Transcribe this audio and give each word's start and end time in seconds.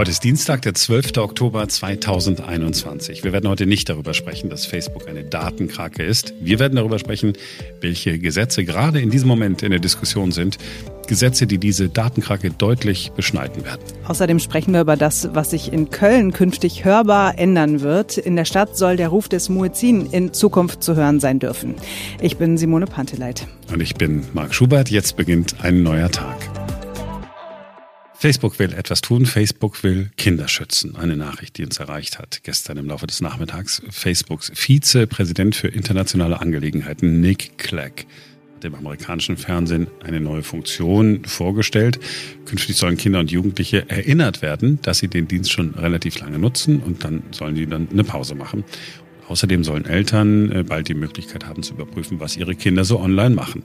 Heute 0.00 0.12
ist 0.12 0.24
Dienstag, 0.24 0.62
der 0.62 0.72
12. 0.72 1.18
Oktober 1.18 1.68
2021. 1.68 3.22
Wir 3.22 3.34
werden 3.34 3.50
heute 3.50 3.66
nicht 3.66 3.86
darüber 3.90 4.14
sprechen, 4.14 4.48
dass 4.48 4.64
Facebook 4.64 5.06
eine 5.06 5.24
Datenkrake 5.24 6.02
ist. 6.02 6.32
Wir 6.40 6.58
werden 6.58 6.76
darüber 6.76 6.98
sprechen, 6.98 7.34
welche 7.82 8.18
Gesetze 8.18 8.64
gerade 8.64 8.98
in 8.98 9.10
diesem 9.10 9.28
Moment 9.28 9.62
in 9.62 9.72
der 9.72 9.78
Diskussion 9.78 10.32
sind. 10.32 10.56
Gesetze, 11.06 11.46
die 11.46 11.58
diese 11.58 11.90
Datenkrake 11.90 12.50
deutlich 12.50 13.12
beschneiden 13.14 13.62
werden. 13.66 13.82
Außerdem 14.08 14.38
sprechen 14.38 14.72
wir 14.72 14.80
über 14.80 14.96
das, 14.96 15.34
was 15.34 15.50
sich 15.50 15.70
in 15.70 15.90
Köln 15.90 16.32
künftig 16.32 16.86
hörbar 16.86 17.38
ändern 17.38 17.82
wird. 17.82 18.16
In 18.16 18.36
der 18.36 18.46
Stadt 18.46 18.78
soll 18.78 18.96
der 18.96 19.08
Ruf 19.08 19.28
des 19.28 19.50
Muezzin 19.50 20.06
in 20.06 20.32
Zukunft 20.32 20.82
zu 20.82 20.96
hören 20.96 21.20
sein 21.20 21.40
dürfen. 21.40 21.74
Ich 22.22 22.38
bin 22.38 22.56
Simone 22.56 22.86
Panteleit. 22.86 23.46
Und 23.70 23.82
ich 23.82 23.94
bin 23.96 24.22
Marc 24.32 24.54
Schubert. 24.54 24.88
Jetzt 24.90 25.18
beginnt 25.18 25.56
ein 25.62 25.82
neuer 25.82 26.10
Tag. 26.10 26.59
Facebook 28.20 28.58
will 28.58 28.74
etwas 28.74 29.00
tun. 29.00 29.24
Facebook 29.24 29.82
will 29.82 30.10
Kinder 30.18 30.46
schützen. 30.46 30.94
Eine 30.94 31.16
Nachricht, 31.16 31.56
die 31.56 31.64
uns 31.64 31.78
erreicht 31.78 32.18
hat 32.18 32.40
gestern 32.42 32.76
im 32.76 32.86
Laufe 32.86 33.06
des 33.06 33.22
Nachmittags. 33.22 33.80
Facebooks 33.88 34.52
Vizepräsident 34.54 35.56
für 35.56 35.68
internationale 35.68 36.38
Angelegenheiten 36.38 37.22
Nick 37.22 37.56
Clegg 37.56 38.04
hat 38.54 38.64
dem 38.64 38.74
amerikanischen 38.74 39.38
Fernsehen 39.38 39.86
eine 40.04 40.20
neue 40.20 40.42
Funktion 40.42 41.24
vorgestellt. 41.24 41.98
Künftig 42.44 42.76
sollen 42.76 42.98
Kinder 42.98 43.20
und 43.20 43.30
Jugendliche 43.30 43.88
erinnert 43.88 44.42
werden, 44.42 44.78
dass 44.82 44.98
sie 44.98 45.08
den 45.08 45.26
Dienst 45.26 45.50
schon 45.50 45.70
relativ 45.70 46.18
lange 46.18 46.38
nutzen 46.38 46.80
und 46.80 47.02
dann 47.04 47.22
sollen 47.30 47.54
die 47.54 47.66
dann 47.66 47.88
eine 47.90 48.04
Pause 48.04 48.34
machen. 48.34 48.64
Außerdem 49.30 49.62
sollen 49.62 49.86
Eltern 49.86 50.50
äh, 50.50 50.64
bald 50.64 50.88
die 50.88 50.94
Möglichkeit 50.94 51.46
haben 51.46 51.62
zu 51.62 51.74
überprüfen, 51.74 52.18
was 52.18 52.36
ihre 52.36 52.56
Kinder 52.56 52.84
so 52.84 52.98
online 52.98 53.32
machen. 53.32 53.62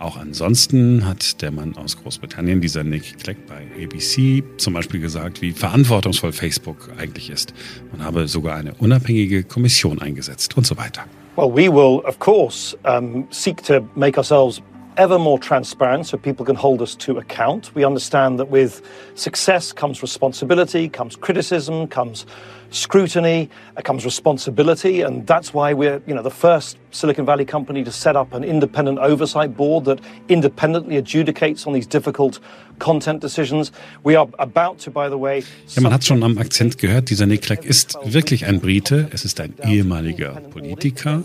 Auch 0.00 0.16
ansonsten 0.16 1.06
hat 1.06 1.40
der 1.40 1.52
Mann 1.52 1.76
aus 1.76 1.96
Großbritannien, 2.02 2.60
dieser 2.60 2.82
Nick 2.82 3.20
Clegg 3.20 3.38
bei 3.46 3.84
ABC, 3.84 4.42
zum 4.56 4.74
Beispiel 4.74 5.00
gesagt, 5.00 5.40
wie 5.40 5.52
verantwortungsvoll 5.52 6.32
Facebook 6.32 6.90
eigentlich 6.98 7.30
ist. 7.30 7.54
Man 7.92 8.04
habe 8.04 8.26
sogar 8.26 8.56
eine 8.56 8.74
unabhängige 8.74 9.44
Kommission 9.44 10.02
eingesetzt 10.02 10.56
und 10.56 10.66
so 10.66 10.76
weiter. 10.76 11.04
Well, 11.36 11.50
we 11.50 11.72
will, 11.72 12.00
of 12.04 12.18
course, 12.18 12.76
um, 12.84 13.28
seek 13.30 13.62
to 13.64 13.88
make 13.94 14.18
ourselves 14.18 14.60
ever 14.96 15.18
more 15.18 15.38
transparent 15.38 16.06
so 16.06 16.16
people 16.16 16.44
can 16.44 16.56
hold 16.56 16.80
us 16.80 16.96
to 16.96 17.18
account. 17.18 17.72
We 17.74 17.84
understand 17.84 18.38
that 18.40 18.50
with 18.50 18.82
success 19.14 19.72
comes 19.72 20.02
responsibility, 20.02 20.88
comes 20.88 21.16
criticism, 21.16 21.86
comes 21.86 22.26
scrutiny, 22.74 23.48
comes 23.84 24.04
responsibility, 24.04 25.02
and 25.02 25.26
that's 25.26 25.54
why 25.54 25.72
we're, 25.72 26.02
you 26.06 26.14
know, 26.14 26.22
the 26.22 26.34
first 26.34 26.76
Silicon 26.90 27.26
Valley 27.26 27.44
company 27.44 27.84
to 27.84 27.90
set 27.90 28.16
up 28.16 28.32
an 28.34 28.44
independent 28.44 28.98
oversight 28.98 29.56
board 29.56 29.84
that 29.84 30.00
independently 30.28 30.96
adjudicates 30.96 31.66
on 31.66 31.72
these 31.72 31.86
difficult 31.86 32.40
content 32.78 33.20
decisions. 33.20 33.72
We 34.02 34.16
are 34.16 34.28
about 34.38 34.78
to, 34.84 34.90
by 34.90 35.08
the 35.08 35.18
way. 35.18 35.44
Ja, 35.74 35.82
man 35.82 35.92
hat 35.92 36.04
schon 36.04 36.22
am 36.22 36.38
Akzent 36.38 36.78
gehört, 36.78 37.10
dieser 37.10 37.26
Nick 37.26 37.42
Clegg 37.42 37.64
ist 37.66 37.96
wirklich 38.04 38.46
ein 38.46 38.60
Brite. 38.60 39.08
Es 39.12 39.24
ist 39.24 39.40
ein 39.40 39.54
ehemaliger 39.64 40.40
Politiker. 40.50 41.22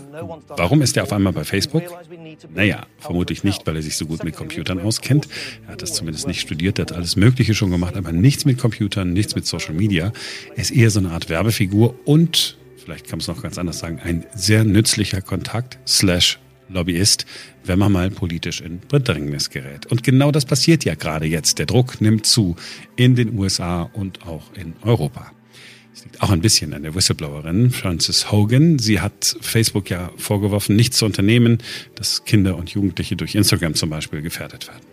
Warum 0.48 0.82
ist 0.82 0.96
er 0.96 1.04
auf 1.04 1.12
einmal 1.12 1.32
bei 1.32 1.44
Facebook? 1.44 1.82
Naja, 2.54 2.86
vermutlich 2.98 3.44
nicht, 3.44 3.66
weil 3.66 3.76
er 3.76 3.82
sich 3.82 3.96
so 3.96 4.06
gut 4.06 4.24
mit 4.24 4.36
Computern 4.36 4.80
auskennt. 4.80 5.28
Er 5.66 5.72
hat 5.72 5.82
das 5.82 5.94
zumindest 5.94 6.26
nicht 6.26 6.40
studiert, 6.40 6.78
er 6.78 6.82
hat 6.82 6.92
alles 6.92 7.16
Mögliche 7.16 7.54
schon 7.54 7.70
gemacht, 7.70 7.96
aber 7.96 8.12
nichts 8.12 8.44
mit 8.44 8.58
Computern, 8.58 9.12
nichts 9.12 9.34
mit 9.34 9.46
Social 9.46 9.74
Media. 9.74 10.12
Er 10.54 10.62
ist 10.62 10.70
eher 10.70 10.90
so 10.90 11.00
eine 11.00 11.10
Art 11.10 11.28
Werbefigur 11.40 11.94
und, 12.04 12.58
vielleicht 12.76 13.04
kann 13.04 13.12
man 13.12 13.20
es 13.20 13.28
noch 13.28 13.42
ganz 13.42 13.56
anders 13.56 13.78
sagen, 13.78 13.98
ein 14.04 14.26
sehr 14.34 14.62
nützlicher 14.62 15.22
Kontakt 15.22 15.78
slash 15.86 16.38
Lobbyist, 16.68 17.24
wenn 17.64 17.78
man 17.78 17.90
mal 17.90 18.10
politisch 18.10 18.60
in 18.60 18.78
Bedrängnis 18.86 19.48
gerät. 19.48 19.86
Und 19.86 20.02
genau 20.02 20.32
das 20.32 20.44
passiert 20.44 20.84
ja 20.84 20.94
gerade 20.96 21.24
jetzt. 21.24 21.58
Der 21.58 21.64
Druck 21.64 22.02
nimmt 22.02 22.26
zu 22.26 22.56
in 22.94 23.16
den 23.16 23.38
USA 23.38 23.84
und 23.94 24.26
auch 24.26 24.52
in 24.52 24.74
Europa. 24.82 25.32
Es 25.94 26.04
liegt 26.04 26.22
auch 26.22 26.30
ein 26.30 26.42
bisschen 26.42 26.74
an 26.74 26.82
der 26.82 26.94
Whistleblowerin 26.94 27.70
Frances 27.70 28.30
Hogan. 28.30 28.78
Sie 28.78 29.00
hat 29.00 29.34
Facebook 29.40 29.88
ja 29.88 30.10
vorgeworfen, 30.18 30.76
nichts 30.76 30.98
zu 30.98 31.06
unternehmen, 31.06 31.56
dass 31.94 32.26
Kinder 32.26 32.54
und 32.56 32.68
Jugendliche 32.68 33.16
durch 33.16 33.34
Instagram 33.34 33.74
zum 33.74 33.88
Beispiel 33.88 34.20
gefährdet 34.20 34.68
werden. 34.68 34.89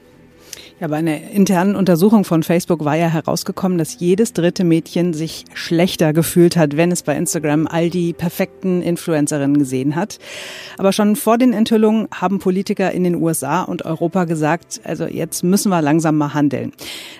Ja, 0.80 0.88
bei 0.90 0.98
einer 0.98 1.32
internen 1.32 1.76
Untersuchung 1.76 2.24
von 2.24 2.44
Facebook 2.44 2.86
war 2.86 2.96
ja 2.96 3.08
herausgekommen, 3.08 3.80
dass 3.80 4.00
jedes 4.00 4.34
dritte 4.34 4.64
Mädchen 4.64 5.16
sich 5.16 5.46
schlechter 5.56 6.14
gefühlt 6.14 6.56
hat, 6.56 6.78
wenn 6.78 6.92
es 6.92 7.02
bei 7.02 7.18
Instagram 7.18 7.66
all 7.66 7.90
die 7.90 8.14
perfekten 8.14 8.84
Influencerinnen 8.84 9.58
gesehen 9.58 9.96
hat. 9.96 10.20
Aber 10.78 10.94
schon 10.94 11.16
vor 11.16 11.40
den 11.40 11.54
Enthüllungen 11.54 12.08
haben 12.14 12.38
Politiker 12.38 12.92
in 12.92 13.04
den 13.04 13.16
USA 13.16 13.64
und 13.64 13.86
Europa 13.86 14.26
gesagt, 14.26 14.80
also 14.84 15.06
jetzt 15.06 15.44
müssen 15.44 15.70
wir 15.70 15.82
langsam 15.82 16.16
mal 16.16 16.36
handeln. 16.36 16.74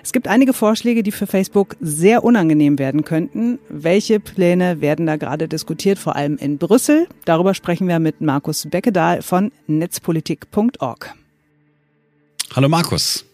Es 0.04 0.12
gibt 0.12 0.28
einige 0.28 0.52
Vorschläge, 0.52 1.02
die 1.02 1.10
für 1.10 1.26
Facebook 1.26 1.74
sehr 1.80 2.22
unangenehm 2.22 2.78
werden 2.78 3.02
könnten. 3.02 3.58
Welche 3.68 4.20
Pläne 4.20 4.80
werden 4.80 5.04
da 5.06 5.16
gerade 5.16 5.48
diskutiert, 5.48 5.98
vor 5.98 6.14
allem 6.14 6.36
in 6.36 6.58
Brüssel? 6.58 7.08
Darüber 7.24 7.54
sprechen 7.54 7.88
wir 7.88 7.98
mit 7.98 8.20
Markus 8.20 8.68
Beckedahl 8.70 9.20
von 9.20 9.50
netzpolitik.org. 9.66 11.12
Hallo 12.54 12.68
Markus. 12.68 13.27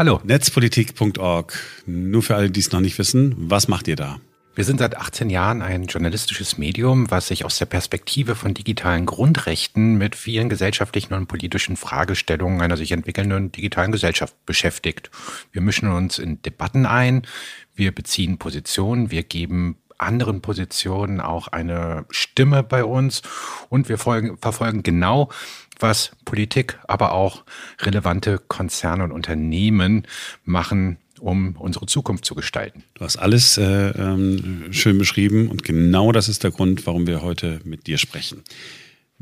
Hallo. 0.00 0.18
Netzpolitik.org. 0.24 1.52
Nur 1.84 2.22
für 2.22 2.34
alle, 2.34 2.50
die 2.50 2.60
es 2.60 2.72
noch 2.72 2.80
nicht 2.80 2.98
wissen, 2.98 3.34
was 3.36 3.68
macht 3.68 3.86
ihr 3.86 3.96
da? 3.96 4.18
Wir 4.54 4.64
sind 4.64 4.78
seit 4.78 4.96
18 4.96 5.28
Jahren 5.28 5.60
ein 5.60 5.84
journalistisches 5.84 6.56
Medium, 6.56 7.10
was 7.10 7.28
sich 7.28 7.44
aus 7.44 7.58
der 7.58 7.66
Perspektive 7.66 8.34
von 8.34 8.54
digitalen 8.54 9.04
Grundrechten 9.04 9.98
mit 9.98 10.16
vielen 10.16 10.48
gesellschaftlichen 10.48 11.12
und 11.12 11.26
politischen 11.26 11.76
Fragestellungen 11.76 12.62
einer 12.62 12.78
sich 12.78 12.92
entwickelnden 12.92 13.52
digitalen 13.52 13.92
Gesellschaft 13.92 14.34
beschäftigt. 14.46 15.10
Wir 15.52 15.60
mischen 15.60 15.90
uns 15.90 16.18
in 16.18 16.40
Debatten 16.40 16.86
ein, 16.86 17.26
wir 17.74 17.94
beziehen 17.94 18.38
Positionen, 18.38 19.10
wir 19.10 19.22
geben 19.22 19.76
anderen 20.00 20.40
Positionen 20.40 21.20
auch 21.20 21.48
eine 21.48 22.04
Stimme 22.10 22.62
bei 22.62 22.84
uns 22.84 23.22
und 23.68 23.88
wir 23.88 23.98
folgen, 23.98 24.38
verfolgen 24.38 24.82
genau 24.82 25.30
was 25.78 26.12
Politik, 26.24 26.78
aber 26.88 27.12
auch 27.12 27.44
relevante 27.80 28.38
Konzerne 28.48 29.04
und 29.04 29.12
Unternehmen 29.12 30.06
machen, 30.44 30.98
um 31.18 31.56
unsere 31.58 31.86
Zukunft 31.86 32.24
zu 32.24 32.34
gestalten. 32.34 32.84
Du 32.94 33.04
hast 33.04 33.16
alles 33.16 33.58
äh, 33.58 33.90
ähm, 33.90 34.66
schön 34.72 34.98
beschrieben 34.98 35.48
und 35.48 35.64
genau 35.64 36.12
das 36.12 36.28
ist 36.28 36.44
der 36.44 36.50
Grund, 36.50 36.86
warum 36.86 37.06
wir 37.06 37.22
heute 37.22 37.60
mit 37.64 37.86
dir 37.86 37.98
sprechen. 37.98 38.42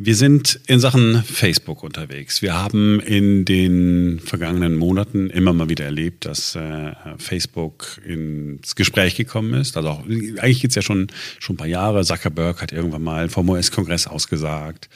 Wir 0.01 0.15
sind 0.15 0.61
in 0.69 0.79
Sachen 0.79 1.25
Facebook 1.25 1.83
unterwegs. 1.83 2.41
Wir 2.41 2.55
haben 2.55 3.01
in 3.01 3.45
den 3.45 4.21
vergangenen 4.21 4.77
Monaten 4.77 5.29
immer 5.29 5.53
mal 5.53 5.69
wieder 5.69 5.87
erlebt, 5.87 6.25
dass 6.25 6.55
äh, 6.55 6.93
Facebook 7.19 8.01
ins 8.07 8.77
Gespräch 8.77 9.17
gekommen 9.17 9.55
ist. 9.55 9.77
Also 9.77 9.89
auch, 9.89 10.05
eigentlich 10.05 10.61
geht's 10.61 10.77
ja 10.77 10.83
schon 10.83 11.09
schon 11.41 11.55
ein 11.55 11.57
paar 11.57 11.67
Jahre. 11.67 12.05
Zuckerberg 12.05 12.63
hat 12.63 12.71
irgendwann 12.71 13.03
mal 13.03 13.29
vom 13.29 13.49
US-Kongress 13.49 14.07
ausgesagt. 14.07 14.89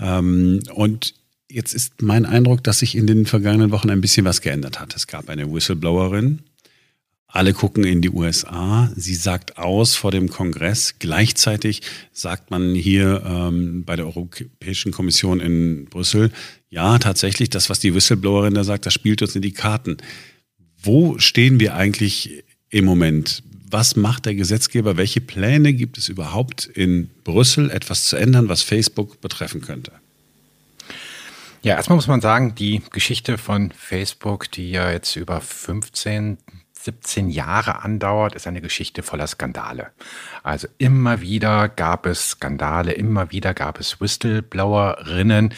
Ähm, 0.00 0.58
und 0.74 1.14
jetzt 1.48 1.72
ist 1.72 2.02
mein 2.02 2.26
Eindruck, 2.26 2.64
dass 2.64 2.80
sich 2.80 2.96
in 2.96 3.06
den 3.06 3.26
vergangenen 3.26 3.70
Wochen 3.70 3.88
ein 3.88 4.00
bisschen 4.00 4.26
was 4.26 4.40
geändert 4.40 4.80
hat. 4.80 4.96
Es 4.96 5.06
gab 5.06 5.28
eine 5.28 5.52
Whistleblowerin, 5.52 6.40
alle 7.32 7.52
gucken 7.52 7.84
in 7.84 8.02
die 8.02 8.10
USA. 8.10 8.90
Sie 8.96 9.14
sagt 9.14 9.56
aus 9.58 9.94
vor 9.94 10.10
dem 10.10 10.28
Kongress. 10.28 10.96
Gleichzeitig 10.98 11.82
sagt 12.12 12.50
man 12.50 12.74
hier 12.74 13.22
ähm, 13.24 13.84
bei 13.84 13.96
der 13.96 14.06
Europäischen 14.06 14.92
Kommission 14.92 15.40
in 15.40 15.86
Brüssel, 15.86 16.32
ja, 16.70 16.98
tatsächlich, 16.98 17.50
das, 17.50 17.68
was 17.68 17.80
die 17.80 17.94
Whistleblowerin 17.94 18.54
da 18.54 18.62
sagt, 18.62 18.86
das 18.86 18.94
spielt 18.94 19.22
uns 19.22 19.34
in 19.34 19.42
die 19.42 19.52
Karten. 19.52 19.96
Wo 20.80 21.18
stehen 21.18 21.58
wir 21.58 21.74
eigentlich 21.74 22.44
im 22.68 22.84
Moment? 22.84 23.42
Was 23.68 23.96
macht 23.96 24.26
der 24.26 24.34
Gesetzgeber? 24.34 24.96
Welche 24.96 25.20
Pläne 25.20 25.72
gibt 25.72 25.98
es 25.98 26.08
überhaupt 26.08 26.66
in 26.66 27.10
Brüssel, 27.24 27.70
etwas 27.70 28.04
zu 28.04 28.16
ändern, 28.16 28.48
was 28.48 28.62
Facebook 28.62 29.20
betreffen 29.20 29.60
könnte? 29.60 29.92
Ja, 31.62 31.74
erstmal 31.74 31.96
muss 31.96 32.06
man 32.06 32.20
sagen, 32.20 32.54
die 32.54 32.80
Geschichte 32.90 33.36
von 33.36 33.72
Facebook, 33.72 34.50
die 34.50 34.70
ja 34.70 34.90
jetzt 34.90 35.16
über 35.16 35.40
15, 35.40 36.38
17 36.82 37.28
Jahre 37.28 37.82
andauert, 37.82 38.34
ist 38.34 38.46
eine 38.46 38.60
Geschichte 38.60 39.02
voller 39.02 39.26
Skandale. 39.26 39.92
Also 40.42 40.68
immer 40.78 41.20
wieder 41.20 41.68
gab 41.68 42.06
es 42.06 42.30
Skandale, 42.30 42.92
immer 42.92 43.30
wieder 43.30 43.54
gab 43.54 43.78
es 43.78 44.00
Whistleblowerinnen, 44.00 45.54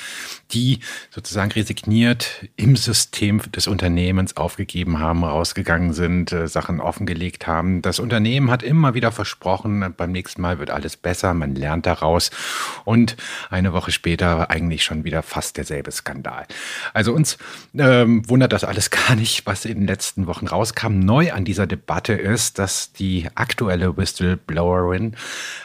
die 0.52 0.80
sozusagen 1.10 1.52
resigniert 1.52 2.46
im 2.56 2.76
System 2.76 3.40
des 3.52 3.66
Unternehmens 3.66 4.36
aufgegeben 4.36 4.98
haben, 4.98 5.24
rausgegangen 5.24 5.92
sind, 5.92 6.32
äh, 6.32 6.48
Sachen 6.48 6.80
offengelegt 6.80 7.46
haben. 7.46 7.82
Das 7.82 7.98
Unternehmen 7.98 8.50
hat 8.50 8.62
immer 8.62 8.94
wieder 8.94 9.12
versprochen, 9.12 9.94
beim 9.96 10.12
nächsten 10.12 10.42
Mal 10.42 10.58
wird 10.58 10.70
alles 10.70 10.96
besser, 10.96 11.34
man 11.34 11.54
lernt 11.54 11.86
daraus. 11.86 12.30
Und 12.84 13.16
eine 13.50 13.72
Woche 13.72 13.92
später 13.92 14.50
eigentlich 14.50 14.84
schon 14.84 15.04
wieder 15.04 15.22
fast 15.22 15.56
derselbe 15.56 15.90
Skandal. 15.90 16.46
Also 16.92 17.12
uns 17.12 17.38
ähm, 17.78 18.28
wundert 18.28 18.52
das 18.52 18.64
alles 18.64 18.90
gar 18.90 19.14
nicht, 19.14 19.46
was 19.46 19.64
in 19.64 19.80
den 19.80 19.86
letzten 19.86 20.26
Wochen 20.26 20.46
rauskam 20.46 20.98
neu 20.98 21.32
an 21.32 21.44
dieser 21.44 21.66
Debatte 21.66 22.12
ist, 22.12 22.58
dass 22.58 22.92
die 22.92 23.28
aktuelle 23.34 23.96
Whistleblowerin 24.72 25.16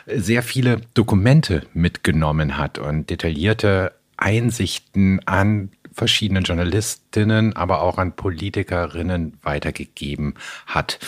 sehr 0.06 0.44
viele 0.44 0.82
Dokumente 0.94 1.66
mitgenommen 1.74 2.58
hat 2.58 2.78
und 2.78 3.10
detaillierte 3.10 3.94
Einsichten 4.18 5.22
an 5.26 5.72
verschiedenen 5.94 6.44
Journalistinnen, 6.44 7.56
aber 7.56 7.82
auch 7.82 7.98
an 7.98 8.16
Politikerinnen 8.16 9.38
weitergegeben 9.42 10.36
hat. 10.68 11.00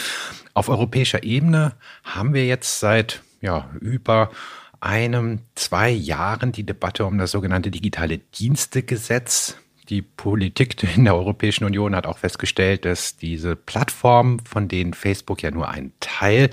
Auf 0.54 0.70
europäischer 0.70 1.24
Ebene 1.24 1.74
haben 2.04 2.34
wir 2.34 2.46
jetzt 2.46 2.80
seit 2.80 3.22
ja, 3.42 3.70
über 3.80 4.32
einem, 4.82 5.40
zwei 5.56 5.90
Jahren 5.90 6.52
die 6.52 6.66
Debatte 6.66 7.06
um 7.06 7.18
das 7.18 7.32
sogenannte 7.32 7.70
digitale 7.70 8.18
Dienstegesetz 8.18 9.58
die 9.90 10.02
Politik 10.02 10.84
in 10.96 11.06
der 11.06 11.16
Europäischen 11.16 11.66
Union 11.66 11.96
hat 11.96 12.06
auch 12.06 12.20
festgestellt, 12.20 12.86
dass 12.86 13.18
diese 13.18 13.56
Plattform, 13.56 14.40
von 14.40 14.68
denen 14.68 14.94
Facebook 14.94 15.42
ja 15.42 15.52
nur 15.52 15.70
ein 15.70 15.92
Teil 16.00 16.50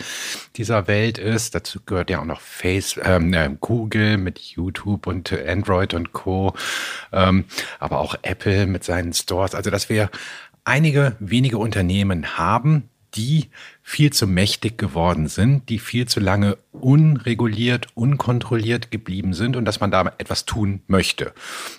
dieser 0.56 0.88
Welt 0.88 1.18
ist, 1.18 1.54
dazu 1.54 1.80
gehört 1.84 2.10
ja 2.10 2.20
auch 2.20 2.24
noch 2.24 2.40
Face, 2.40 2.98
ähm, 3.02 3.32
äh, 3.32 3.50
Google 3.60 4.16
mit 4.16 4.38
YouTube 4.38 5.06
und 5.06 5.32
Android 5.32 5.94
und 5.94 6.12
Co., 6.12 6.54
ähm, 7.12 7.44
aber 7.78 8.00
auch 8.00 8.16
Apple 8.22 8.66
mit 8.66 8.84
seinen 8.84 9.12
Stores. 9.12 9.54
Also 9.54 9.70
dass 9.70 9.88
wir 9.88 10.10
einige 10.64 11.16
wenige 11.20 11.58
Unternehmen 11.58 12.38
haben, 12.38 12.88
die 13.14 13.50
viel 13.82 14.12
zu 14.12 14.26
mächtig 14.26 14.78
geworden 14.78 15.28
sind, 15.28 15.68
die 15.68 15.78
viel 15.78 16.06
zu 16.06 16.20
lange 16.20 16.58
unreguliert, 16.72 17.88
unkontrolliert 17.94 18.90
geblieben 18.90 19.32
sind 19.32 19.56
und 19.56 19.64
dass 19.64 19.80
man 19.80 19.90
da 19.90 20.12
etwas 20.18 20.44
tun 20.44 20.82
möchte. 20.86 21.32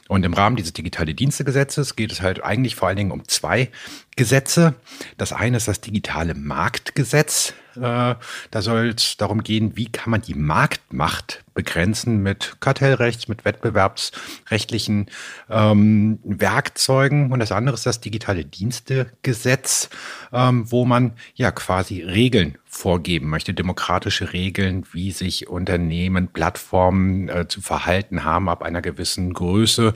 Und 0.07 0.23
im 0.25 0.33
Rahmen 0.33 0.55
dieses 0.55 0.73
digitale 0.73 1.13
Dienstegesetzes 1.13 1.95
geht 1.95 2.11
es 2.11 2.21
halt 2.21 2.43
eigentlich 2.43 2.75
vor 2.75 2.87
allen 2.87 2.97
Dingen 2.97 3.11
um 3.11 3.27
zwei 3.27 3.69
Gesetze. 4.15 4.75
Das 5.17 5.33
eine 5.33 5.57
ist 5.57 5.67
das 5.67 5.81
digitale 5.81 6.33
Marktgesetz. 6.33 7.53
Äh, 7.77 8.15
da 8.51 8.61
soll 8.61 8.93
es 8.95 9.17
darum 9.17 9.43
gehen, 9.43 9.77
wie 9.77 9.91
kann 9.91 10.11
man 10.11 10.21
die 10.21 10.33
Marktmacht 10.33 11.43
begrenzen 11.57 12.21
mit 12.21 12.57
Kartellrechts, 12.59 13.27
mit 13.27 13.43
wettbewerbsrechtlichen 13.43 15.07
ähm, 15.49 16.19
Werkzeugen. 16.23 17.31
Und 17.31 17.39
das 17.39 17.51
andere 17.51 17.73
ist 17.73 17.85
das 17.87 17.99
digitale 17.99 18.45
Dienstegesetz, 18.45 19.89
ähm, 20.31 20.71
wo 20.71 20.85
man 20.85 21.13
ja 21.33 21.51
quasi 21.51 22.03
Regeln 22.03 22.59
vorgeben 22.65 23.29
möchte, 23.29 23.55
demokratische 23.55 24.33
Regeln, 24.33 24.85
wie 24.91 25.11
sich 25.11 25.47
Unternehmen, 25.47 26.27
Plattformen 26.27 27.27
äh, 27.27 27.47
zu 27.47 27.61
verhalten 27.61 28.23
haben 28.23 28.49
ab 28.49 28.61
einer 28.61 28.83
gewissen 28.83 29.33
Größe, 29.33 29.93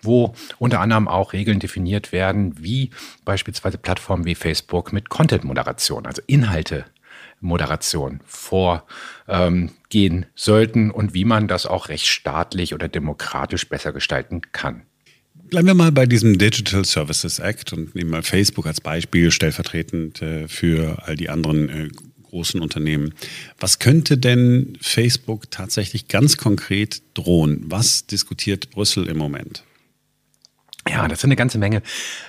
wo 0.00 0.34
unter 0.58 0.80
anderem 0.80 1.08
auch 1.08 1.34
Regeln 1.34 1.58
definiert 1.58 2.12
werden, 2.12 2.54
wie 2.58 2.88
beispielsweise 3.26 3.76
Plattformen 3.76 4.24
wie 4.24 4.34
Facebook 4.34 4.94
mit 4.94 5.10
Content-Moderation, 5.10 6.06
also 6.06 6.22
Inhalte 6.26 6.86
Moderation 7.42 8.20
vorgehen 8.24 9.72
ähm, 9.88 10.26
sollten 10.34 10.90
und 10.90 11.12
wie 11.12 11.24
man 11.24 11.48
das 11.48 11.66
auch 11.66 11.88
rechtsstaatlich 11.88 12.74
oder 12.74 12.88
demokratisch 12.88 13.68
besser 13.68 13.92
gestalten 13.92 14.40
kann. 14.52 14.82
Bleiben 15.34 15.66
wir 15.66 15.74
mal 15.74 15.92
bei 15.92 16.06
diesem 16.06 16.38
Digital 16.38 16.84
Services 16.84 17.38
Act 17.38 17.74
und 17.74 17.94
nehmen 17.94 18.10
mal 18.10 18.22
Facebook 18.22 18.66
als 18.66 18.80
Beispiel 18.80 19.30
stellvertretend 19.30 20.22
äh, 20.22 20.48
für 20.48 21.02
all 21.04 21.16
die 21.16 21.28
anderen 21.28 21.68
äh, 21.68 21.88
großen 22.30 22.62
Unternehmen. 22.62 23.12
Was 23.60 23.78
könnte 23.78 24.16
denn 24.16 24.78
Facebook 24.80 25.50
tatsächlich 25.50 26.08
ganz 26.08 26.38
konkret 26.38 27.02
drohen? 27.12 27.60
Was 27.66 28.06
diskutiert 28.06 28.70
Brüssel 28.70 29.06
im 29.06 29.18
Moment? 29.18 29.64
Ja, 30.88 31.06
das 31.06 31.20
sind 31.20 31.28
eine 31.28 31.36
ganze 31.36 31.58
Menge, 31.58 31.82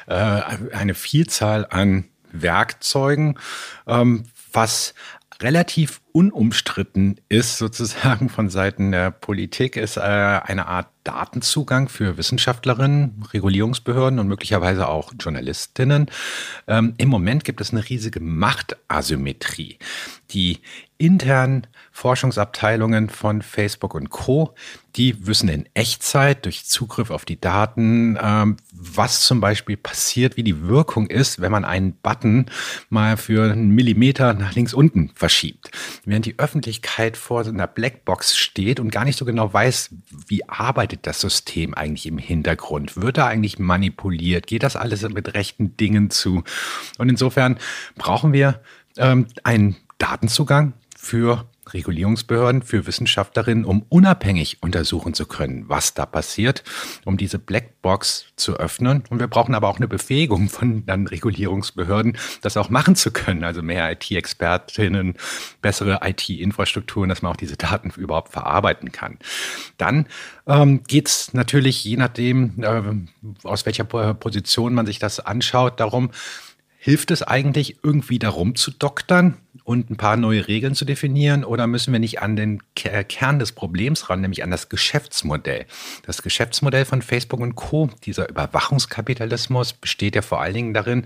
äh, 0.07 0.13
eine 0.13 0.93
Vielzahl 0.93 1.65
an 1.69 2.05
Werkzeugen, 2.33 3.39
ähm, 3.87 4.25
was 4.53 4.93
relativ 5.41 6.01
unumstritten 6.11 7.19
ist, 7.27 7.57
sozusagen 7.57 8.29
von 8.29 8.49
Seiten 8.49 8.91
der 8.91 9.11
Politik, 9.11 9.75
ist 9.75 9.97
äh, 9.97 10.01
eine 10.01 10.67
Art 10.67 10.87
Datenzugang 11.03 11.89
für 11.89 12.17
Wissenschaftlerinnen, 12.17 13.25
Regulierungsbehörden 13.33 14.19
und 14.19 14.27
möglicherweise 14.27 14.87
auch 14.87 15.11
Journalistinnen. 15.19 16.09
Ähm, 16.67 16.93
Im 16.97 17.09
Moment 17.09 17.43
gibt 17.43 17.59
es 17.59 17.71
eine 17.71 17.87
riesige 17.87 18.21
Machtasymmetrie. 18.21 19.79
Die 20.31 20.59
internen 21.03 21.67
Forschungsabteilungen 21.91 23.09
von 23.09 23.41
Facebook 23.41 23.93
und 23.93 24.09
Co. 24.09 24.55
Die 24.95 25.27
wissen 25.27 25.49
in 25.49 25.67
Echtzeit 25.73 26.45
durch 26.45 26.65
Zugriff 26.65 27.11
auf 27.11 27.25
die 27.25 27.41
Daten, 27.41 28.17
ähm, 28.21 28.55
was 28.71 29.21
zum 29.21 29.41
Beispiel 29.41 29.75
passiert, 29.75 30.37
wie 30.37 30.43
die 30.43 30.65
Wirkung 30.67 31.07
ist, 31.07 31.41
wenn 31.41 31.51
man 31.51 31.65
einen 31.65 31.93
Button 31.93 32.45
mal 32.89 33.17
für 33.17 33.51
einen 33.51 33.71
Millimeter 33.71 34.33
nach 34.33 34.55
links 34.55 34.73
unten 34.73 35.11
verschiebt. 35.13 35.71
Während 36.05 36.25
die 36.25 36.39
Öffentlichkeit 36.39 37.17
vor 37.17 37.43
so 37.43 37.51
einer 37.51 37.67
Blackbox 37.67 38.37
steht 38.37 38.79
und 38.79 38.89
gar 38.89 39.03
nicht 39.03 39.17
so 39.17 39.25
genau 39.25 39.51
weiß, 39.51 39.89
wie 40.27 40.47
arbeitet 40.47 41.05
das 41.05 41.19
System 41.19 41.73
eigentlich 41.73 42.05
im 42.05 42.17
Hintergrund? 42.17 42.95
Wird 42.95 43.17
da 43.17 43.27
eigentlich 43.27 43.59
manipuliert? 43.59 44.47
Geht 44.47 44.63
das 44.63 44.77
alles 44.77 45.01
mit 45.09 45.33
rechten 45.33 45.75
Dingen 45.75 46.11
zu? 46.11 46.43
Und 46.97 47.09
insofern 47.09 47.57
brauchen 47.97 48.31
wir 48.31 48.61
ähm, 48.95 49.27
einen 49.43 49.75
Datenzugang 49.97 50.73
für 51.03 51.45
Regulierungsbehörden, 51.69 52.61
für 52.61 52.87
Wissenschaftlerinnen, 52.87 53.65
um 53.65 53.85
unabhängig 53.89 54.63
untersuchen 54.63 55.13
zu 55.13 55.25
können, 55.25 55.67
was 55.67 55.93
da 55.93 56.05
passiert, 56.05 56.63
um 57.03 57.17
diese 57.17 57.39
Blackbox 57.39 58.27
zu 58.37 58.55
öffnen. 58.55 59.03
Und 59.09 59.19
wir 59.19 59.27
brauchen 59.27 59.53
aber 59.53 59.67
auch 59.67 59.77
eine 59.77 59.89
Befähigung 59.89 60.47
von 60.47 60.85
dann 60.85 61.07
Regulierungsbehörden, 61.07 62.17
das 62.41 62.55
auch 62.55 62.69
machen 62.69 62.95
zu 62.95 63.11
können. 63.11 63.43
Also 63.43 63.61
mehr 63.61 63.91
IT-Expertinnen, 63.91 65.15
bessere 65.61 65.99
IT-Infrastrukturen, 66.03 67.09
dass 67.09 67.21
man 67.21 67.33
auch 67.33 67.37
diese 67.37 67.57
Daten 67.57 67.91
überhaupt 67.97 68.31
verarbeiten 68.31 68.93
kann. 68.93 69.19
Dann 69.77 70.07
ähm, 70.47 70.83
geht 70.83 71.09
es 71.09 71.33
natürlich, 71.33 71.83
je 71.83 71.97
nachdem, 71.97 72.63
äh, 72.63 73.45
aus 73.45 73.65
welcher 73.65 73.83
Position 73.83 74.73
man 74.73 74.85
sich 74.85 74.99
das 74.99 75.19
anschaut, 75.19 75.81
darum, 75.81 76.11
Hilft 76.85 77.11
es 77.11 77.23
eigentlich 77.23 77.77
irgendwie 77.81 78.19
darum 78.19 78.55
zu 78.55 78.69
doktern 78.69 79.37
und 79.63 79.89
ein 79.89 79.95
paar 79.95 80.17
neue 80.17 80.49
Regeln 80.49 80.75
zu 80.75 80.83
definieren 80.83 81.45
oder 81.45 81.65
müssen 81.65 81.93
wir 81.93 81.99
nicht 82.01 82.21
an 82.21 82.35
den 82.35 82.61
Kern 82.75 83.39
des 83.39 83.53
Problems 83.53 84.09
ran, 84.09 84.19
nämlich 84.19 84.43
an 84.43 84.51
das 84.51 84.67
Geschäftsmodell? 84.67 85.65
Das 86.05 86.21
Geschäftsmodell 86.21 86.83
von 86.83 87.01
Facebook 87.01 87.39
und 87.39 87.55
Co., 87.55 87.89
dieser 88.03 88.27
Überwachungskapitalismus, 88.27 89.71
besteht 89.71 90.15
ja 90.15 90.21
vor 90.21 90.41
allen 90.41 90.55
Dingen 90.55 90.73
darin, 90.73 91.05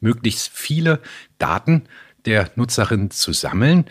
möglichst 0.00 0.50
viele 0.52 1.00
Daten 1.38 1.84
der 2.26 2.50
Nutzerin 2.54 3.10
zu 3.10 3.32
sammeln 3.32 3.86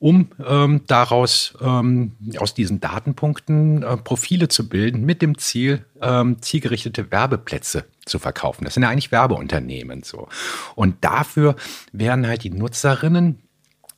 um 0.00 0.28
ähm, 0.46 0.82
daraus 0.86 1.54
ähm, 1.60 2.12
aus 2.38 2.54
diesen 2.54 2.80
Datenpunkten 2.80 3.82
äh, 3.82 3.96
Profile 3.96 4.46
zu 4.48 4.68
bilden 4.68 5.04
mit 5.04 5.22
dem 5.22 5.38
Ziel, 5.38 5.84
ähm, 6.00 6.40
zielgerichtete 6.40 7.10
Werbeplätze 7.10 7.84
zu 8.06 8.18
verkaufen. 8.18 8.64
Das 8.64 8.74
sind 8.74 8.84
ja 8.84 8.90
eigentlich 8.90 9.10
Werbeunternehmen 9.10 10.02
so. 10.02 10.28
Und 10.74 11.04
dafür 11.04 11.56
werden 11.92 12.26
halt 12.26 12.44
die 12.44 12.50
Nutzerinnen 12.50 13.40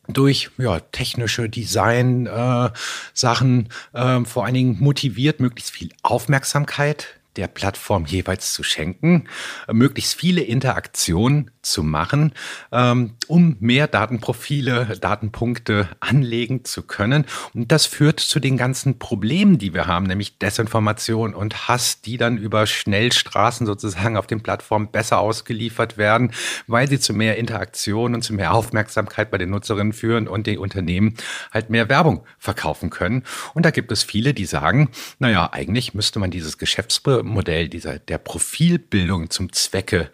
durch 0.09 0.51
ja, 0.59 0.81
technische 0.81 1.49
Design-Sachen 1.49 3.69
äh, 3.95 4.17
äh, 4.17 4.25
vor 4.25 4.45
allen 4.45 4.55
Dingen 4.55 4.79
motiviert, 4.81 5.39
möglichst 5.41 5.71
viel 5.71 5.91
Aufmerksamkeit 6.03 7.21
der 7.37 7.47
Plattform 7.47 8.07
jeweils 8.07 8.53
zu 8.53 8.65
schenken, 8.65 9.29
möglichst 9.71 10.15
viele 10.15 10.41
Interaktionen 10.41 11.53
zu 11.63 11.83
machen, 11.83 12.33
ähm, 12.73 13.15
um 13.27 13.57
mehr 13.61 13.87
Datenprofile, 13.87 14.99
Datenpunkte 15.01 15.89
anlegen 16.01 16.65
zu 16.65 16.83
können. 16.83 17.27
Und 17.55 17.71
das 17.71 17.87
führt 17.87 18.21
zu 18.21 18.41
den 18.41 18.57
ganzen 18.57 18.99
Problemen, 18.99 19.59
die 19.59 19.75
wir 19.75 19.87
haben, 19.87 20.07
nämlich 20.07 20.39
Desinformation 20.39 21.35
und 21.35 21.69
Hass, 21.69 22.01
die 22.01 22.17
dann 22.17 22.39
über 22.39 22.67
Schnellstraßen 22.67 23.67
sozusagen 23.67 24.17
auf 24.17 24.27
den 24.27 24.43
Plattformen 24.43 24.91
besser 24.91 25.19
ausgeliefert 25.19 25.99
werden, 25.99 26.33
weil 26.67 26.89
sie 26.89 26.99
zu 26.99 27.13
mehr 27.13 27.37
Interaktion 27.37 28.15
und 28.15 28.23
zu 28.23 28.33
mehr 28.33 28.55
Aufmerksamkeit 28.55 29.31
bei 29.31 29.39
den 29.39 29.51
Nutzerinnen 29.51 29.93
führen 29.93 30.29
und 30.29 30.47
die 30.47 30.59
Unternehmen 30.59 31.15
halt 31.53 31.71
mehr 31.71 31.89
Werbung 31.89 32.25
verkaufen 32.39 32.91
können. 32.91 33.25
Und 33.55 33.67
da 33.67 33.71
gibt 33.71 33.93
es 33.93 34.03
viele, 34.03 34.35
die 34.35 34.47
sagen, 34.47 34.91
naja, 35.19 35.51
eigentlich 35.53 35.95
müsste 35.95 36.19
man 36.19 36.31
dieses 36.31 36.59
Geschäftsmodell 36.59 37.69
dieser, 37.69 37.99
der 37.99 38.19
Profilbildung 38.19 39.31
zum 39.31 39.53
Zwecke 39.53 40.11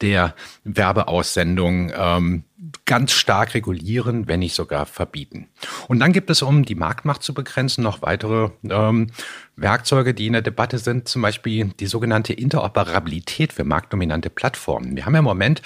der 0.00 0.34
Werbeaussendung 0.88 1.92
ähm, 1.94 2.44
ganz 2.86 3.12
stark 3.12 3.54
regulieren, 3.54 4.26
wenn 4.26 4.40
nicht 4.40 4.54
sogar 4.54 4.86
verbieten. 4.86 5.48
Und 5.86 6.00
dann 6.00 6.12
gibt 6.12 6.30
es, 6.30 6.42
um 6.42 6.64
die 6.64 6.74
Marktmacht 6.74 7.22
zu 7.22 7.34
begrenzen, 7.34 7.84
noch 7.84 8.02
weitere 8.02 8.50
ähm, 8.68 9.08
Werkzeuge, 9.56 10.14
die 10.14 10.26
in 10.26 10.32
der 10.32 10.42
Debatte 10.42 10.78
sind, 10.78 11.08
zum 11.08 11.22
Beispiel 11.22 11.66
die 11.78 11.86
sogenannte 11.86 12.32
Interoperabilität 12.32 13.52
für 13.52 13.64
marktdominante 13.64 14.30
Plattformen. 14.30 14.96
Wir 14.96 15.04
haben 15.04 15.12
ja 15.12 15.18
im 15.18 15.24
Moment 15.24 15.62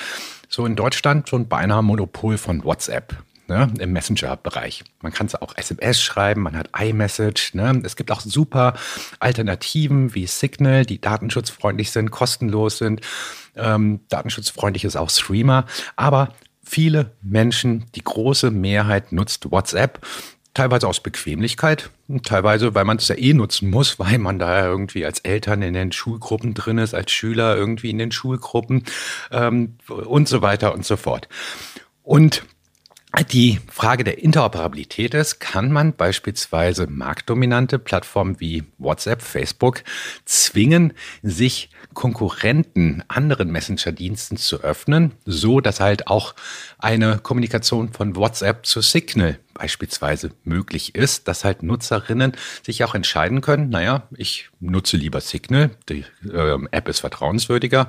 so 0.48 0.66
in 0.66 0.76
Deutschland 0.76 1.32
ein 1.32 1.48
beinahe 1.48 1.82
Monopol 1.82 2.36
von 2.36 2.64
WhatsApp 2.64 3.16
ne, 3.48 3.72
im 3.78 3.92
Messenger-Bereich. 3.92 4.84
Man 5.00 5.12
kann 5.12 5.26
es 5.26 5.34
auch 5.34 5.56
SMS 5.56 6.02
schreiben, 6.02 6.42
man 6.42 6.56
hat 6.56 6.70
iMessage. 6.78 7.54
Ne? 7.54 7.80
Es 7.84 7.96
gibt 7.96 8.10
auch 8.10 8.20
super 8.20 8.74
Alternativen 9.20 10.14
wie 10.14 10.26
Signal, 10.26 10.84
die 10.84 11.00
datenschutzfreundlich 11.00 11.90
sind, 11.90 12.10
kostenlos 12.10 12.78
sind. 12.78 13.00
Ähm, 13.56 14.00
datenschutzfreundlich 14.08 14.84
ist 14.84 14.96
auch 14.96 15.10
Streamer. 15.10 15.66
Aber 15.96 16.34
viele 16.64 17.12
Menschen, 17.22 17.86
die 17.94 18.04
große 18.04 18.50
Mehrheit 18.50 19.12
nutzt 19.12 19.50
WhatsApp 19.50 20.00
teilweise 20.54 20.86
aus 20.86 21.00
Bequemlichkeit, 21.00 21.90
teilweise, 22.24 22.74
weil 22.74 22.84
man 22.84 22.98
es 22.98 23.08
ja 23.08 23.16
eh 23.16 23.32
nutzen 23.32 23.70
muss, 23.70 23.98
weil 23.98 24.18
man 24.18 24.38
da 24.38 24.66
irgendwie 24.66 25.04
als 25.04 25.20
Eltern 25.20 25.62
in 25.62 25.74
den 25.74 25.92
Schulgruppen 25.92 26.54
drin 26.54 26.78
ist, 26.78 26.94
als 26.94 27.10
Schüler 27.10 27.56
irgendwie 27.56 27.90
in 27.90 27.98
den 27.98 28.12
Schulgruppen 28.12 28.84
ähm, 29.30 29.76
und 29.88 30.28
so 30.28 30.42
weiter 30.42 30.74
und 30.74 30.84
so 30.84 30.96
fort. 30.96 31.28
Und 32.02 32.44
die 33.30 33.60
Frage 33.70 34.04
der 34.04 34.22
Interoperabilität 34.22 35.12
ist, 35.12 35.38
kann 35.38 35.70
man 35.70 35.94
beispielsweise 35.94 36.86
marktdominante 36.86 37.78
Plattformen 37.78 38.40
wie 38.40 38.64
WhatsApp, 38.78 39.20
Facebook 39.20 39.84
zwingen, 40.24 40.94
sich 41.22 41.68
Konkurrenten 41.94 43.02
anderen 43.08 43.50
Messenger-Diensten 43.50 44.36
zu 44.36 44.60
öffnen, 44.60 45.12
so 45.24 45.60
dass 45.60 45.80
halt 45.80 46.06
auch 46.06 46.34
eine 46.78 47.18
Kommunikation 47.18 47.92
von 47.92 48.16
WhatsApp 48.16 48.66
zu 48.66 48.80
Signal 48.80 49.38
beispielsweise 49.54 50.30
möglich 50.44 50.94
ist, 50.94 51.28
dass 51.28 51.44
halt 51.44 51.62
Nutzerinnen 51.62 52.32
sich 52.62 52.84
auch 52.84 52.94
entscheiden 52.94 53.40
können, 53.40 53.68
naja, 53.68 54.08
ich 54.16 54.48
nutze 54.60 54.96
lieber 54.96 55.20
Signal, 55.20 55.70
die 55.88 56.04
äh, 56.28 56.58
App 56.70 56.88
ist 56.88 57.00
vertrauenswürdiger. 57.00 57.88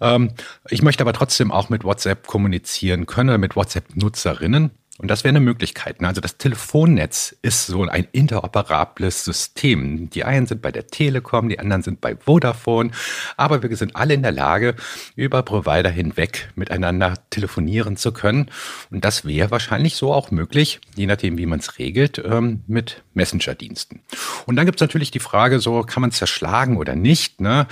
Ähm, 0.00 0.32
ich 0.68 0.82
möchte 0.82 1.02
aber 1.02 1.12
trotzdem 1.12 1.50
auch 1.50 1.70
mit 1.70 1.84
WhatsApp 1.84 2.26
kommunizieren 2.26 3.06
können 3.06 3.30
oder 3.30 3.38
mit 3.38 3.56
WhatsApp-Nutzerinnen. 3.56 4.70
Und 4.98 5.08
das 5.08 5.22
wäre 5.22 5.30
eine 5.30 5.40
Möglichkeit. 5.40 6.02
Also 6.02 6.20
das 6.20 6.38
Telefonnetz 6.38 7.36
ist 7.40 7.66
so 7.66 7.84
ein 7.84 8.08
interoperables 8.10 9.24
System. 9.24 10.10
Die 10.10 10.24
einen 10.24 10.46
sind 10.46 10.60
bei 10.60 10.72
der 10.72 10.88
Telekom, 10.88 11.48
die 11.48 11.60
anderen 11.60 11.82
sind 11.82 12.00
bei 12.00 12.16
Vodafone, 12.16 12.90
aber 13.36 13.62
wir 13.62 13.76
sind 13.76 13.94
alle 13.94 14.14
in 14.14 14.22
der 14.22 14.32
Lage, 14.32 14.74
über 15.14 15.42
Provider 15.44 15.88
hinweg 15.88 16.50
miteinander 16.56 17.14
telefonieren 17.30 17.96
zu 17.96 18.12
können. 18.12 18.50
Und 18.90 19.04
das 19.04 19.24
wäre 19.24 19.52
wahrscheinlich 19.52 19.94
so 19.94 20.12
auch 20.12 20.32
möglich, 20.32 20.80
je 20.96 21.06
nachdem, 21.06 21.38
wie 21.38 21.46
man 21.46 21.60
es 21.60 21.78
regelt, 21.78 22.20
ähm, 22.24 22.64
mit 22.66 23.02
Messenger-Diensten. 23.14 24.00
Und 24.46 24.56
dann 24.56 24.66
gibt 24.66 24.80
es 24.80 24.80
natürlich 24.80 25.12
die 25.12 25.20
Frage, 25.20 25.60
so 25.60 25.82
kann 25.82 26.00
man 26.00 26.10
es 26.10 26.16
zerschlagen 26.16 26.76
oder 26.76 26.96
nicht. 26.96 27.40
Ne? 27.40 27.68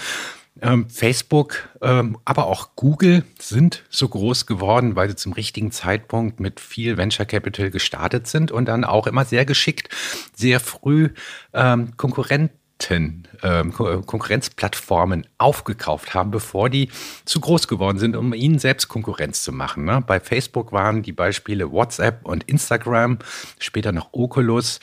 Ähm, 0.62 0.88
Facebook, 0.88 1.68
ähm, 1.82 2.16
aber 2.24 2.46
auch 2.46 2.70
Google 2.76 3.24
sind 3.38 3.84
so 3.90 4.08
groß 4.08 4.46
geworden, 4.46 4.96
weil 4.96 5.08
sie 5.10 5.16
zum 5.16 5.34
richtigen 5.34 5.70
Zeitpunkt 5.70 6.40
mit 6.40 6.60
viel 6.60 6.96
Venture 6.96 7.26
Capital 7.26 7.70
gestartet 7.70 8.26
sind 8.26 8.50
und 8.52 8.66
dann 8.66 8.84
auch 8.84 9.06
immer 9.06 9.26
sehr 9.26 9.44
geschickt, 9.44 9.90
sehr 10.34 10.60
früh 10.60 11.10
ähm, 11.52 11.96
Konkurrenten 11.98 12.58
Konkurrenzplattformen 12.78 15.26
aufgekauft 15.38 16.14
haben, 16.14 16.30
bevor 16.30 16.70
die 16.70 16.90
zu 17.24 17.40
groß 17.40 17.66
geworden 17.68 17.98
sind, 17.98 18.16
um 18.16 18.34
ihnen 18.34 18.58
selbst 18.58 18.88
Konkurrenz 18.88 19.42
zu 19.42 19.52
machen. 19.52 19.84
Ne? 19.84 20.02
Bei 20.06 20.20
Facebook 20.20 20.72
waren 20.72 21.02
die 21.02 21.12
Beispiele 21.12 21.72
WhatsApp 21.72 22.20
und 22.24 22.44
Instagram, 22.44 23.18
später 23.58 23.92
noch 23.92 24.10
Oculus. 24.12 24.80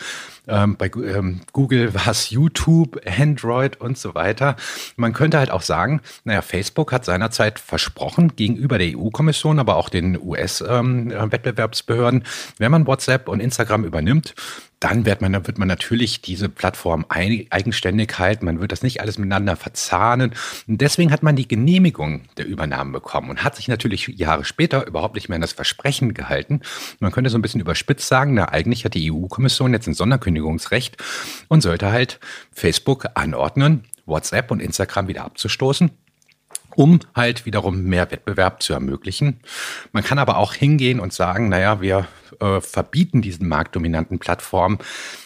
Ähm, 0.48 0.76
bei 0.76 0.88
ähm, 0.88 1.42
Google 1.54 1.94
war 1.94 2.08
es 2.08 2.32
YouTube, 2.32 3.00
Android 3.06 3.80
und 3.80 3.98
so 3.98 4.16
weiter. 4.16 4.56
Man 4.98 5.14
könnte 5.14 5.38
halt 5.38 5.52
auch 5.52 5.62
sagen, 5.62 6.02
naja, 6.26 6.42
Facebook 6.42 6.92
hat 6.92 7.06
seinerzeit 7.06 7.60
versprochen 7.60 8.36
gegenüber 8.36 8.78
der 8.78 8.98
EU-Kommission, 8.98 9.60
aber 9.60 9.78
auch 9.78 9.88
den 9.90 10.20
US-Wettbewerbsbehörden, 10.20 12.22
ähm, 12.22 12.26
wenn 12.58 12.72
man 12.72 12.88
WhatsApp 12.88 13.30
und 13.30 13.40
Instagram 13.40 13.86
übernimmt, 13.86 14.36
dann 14.84 15.06
wird 15.06 15.22
man, 15.22 15.34
wird 15.48 15.58
man 15.58 15.68
natürlich 15.70 16.22
diese 16.22 16.50
Plattform 16.50 17.06
eigenständig 17.08 18.20
halten. 18.20 18.46
Man 18.46 18.60
wird 18.60 18.74
das 18.74 18.84
nicht 18.84 19.00
alles 19.00 19.18
miteinander 19.18 19.56
verzahnen. 19.56 20.34
Und 20.68 20.82
deswegen 20.82 21.12
hat 21.12 21.24
man 21.24 21.38
die 21.38 21.48
Genehmigung 21.48 22.24
der 22.36 22.46
Übernahme 22.46 22.92
bekommen 22.92 23.30
und 23.30 23.46
hat 23.46 23.56
sich 23.56 23.70
natürlich 23.70 24.08
Jahre 24.08 24.44
später 24.44 24.86
überhaupt 24.86 25.16
nicht 25.16 25.30
mehr 25.30 25.38
an 25.38 25.42
das 25.42 25.54
Versprechen 25.54 26.14
gehalten. 26.14 26.62
Man 27.00 27.14
könnte 27.14 27.30
so 27.30 27.38
ein 27.38 27.42
bisschen 27.42 27.62
überspitzt 27.62 28.08
sagen, 28.10 28.34
na, 28.34 28.50
eigentlich 28.50 28.84
hat 28.84 28.94
die 28.94 29.10
EU-Kommission 29.10 29.72
jetzt 29.72 29.88
ein 29.88 29.94
Sonderkündigungsrecht 29.94 30.98
und 31.48 31.62
sollte 31.62 31.92
halt 31.92 32.20
Facebook 32.52 33.06
anordnen, 33.14 33.86
WhatsApp 34.06 34.52
und 34.52 34.62
Instagram 34.62 35.08
wieder 35.08 35.24
abzustoßen 35.24 35.92
um 36.76 37.00
halt 37.16 37.46
wiederum 37.46 37.84
mehr 37.84 38.10
Wettbewerb 38.10 38.64
zu 38.64 38.74
ermöglichen. 38.74 39.42
Man 39.92 40.04
kann 40.04 40.18
aber 40.18 40.38
auch 40.38 40.56
hingehen 40.56 41.00
und 41.00 41.14
sagen, 41.14 41.48
naja, 41.48 41.82
wir 41.82 42.08
äh, 42.40 42.62
verbieten 42.62 43.22
diesen 43.22 43.48
marktdominanten 43.48 44.20
Plattformen 44.20 44.80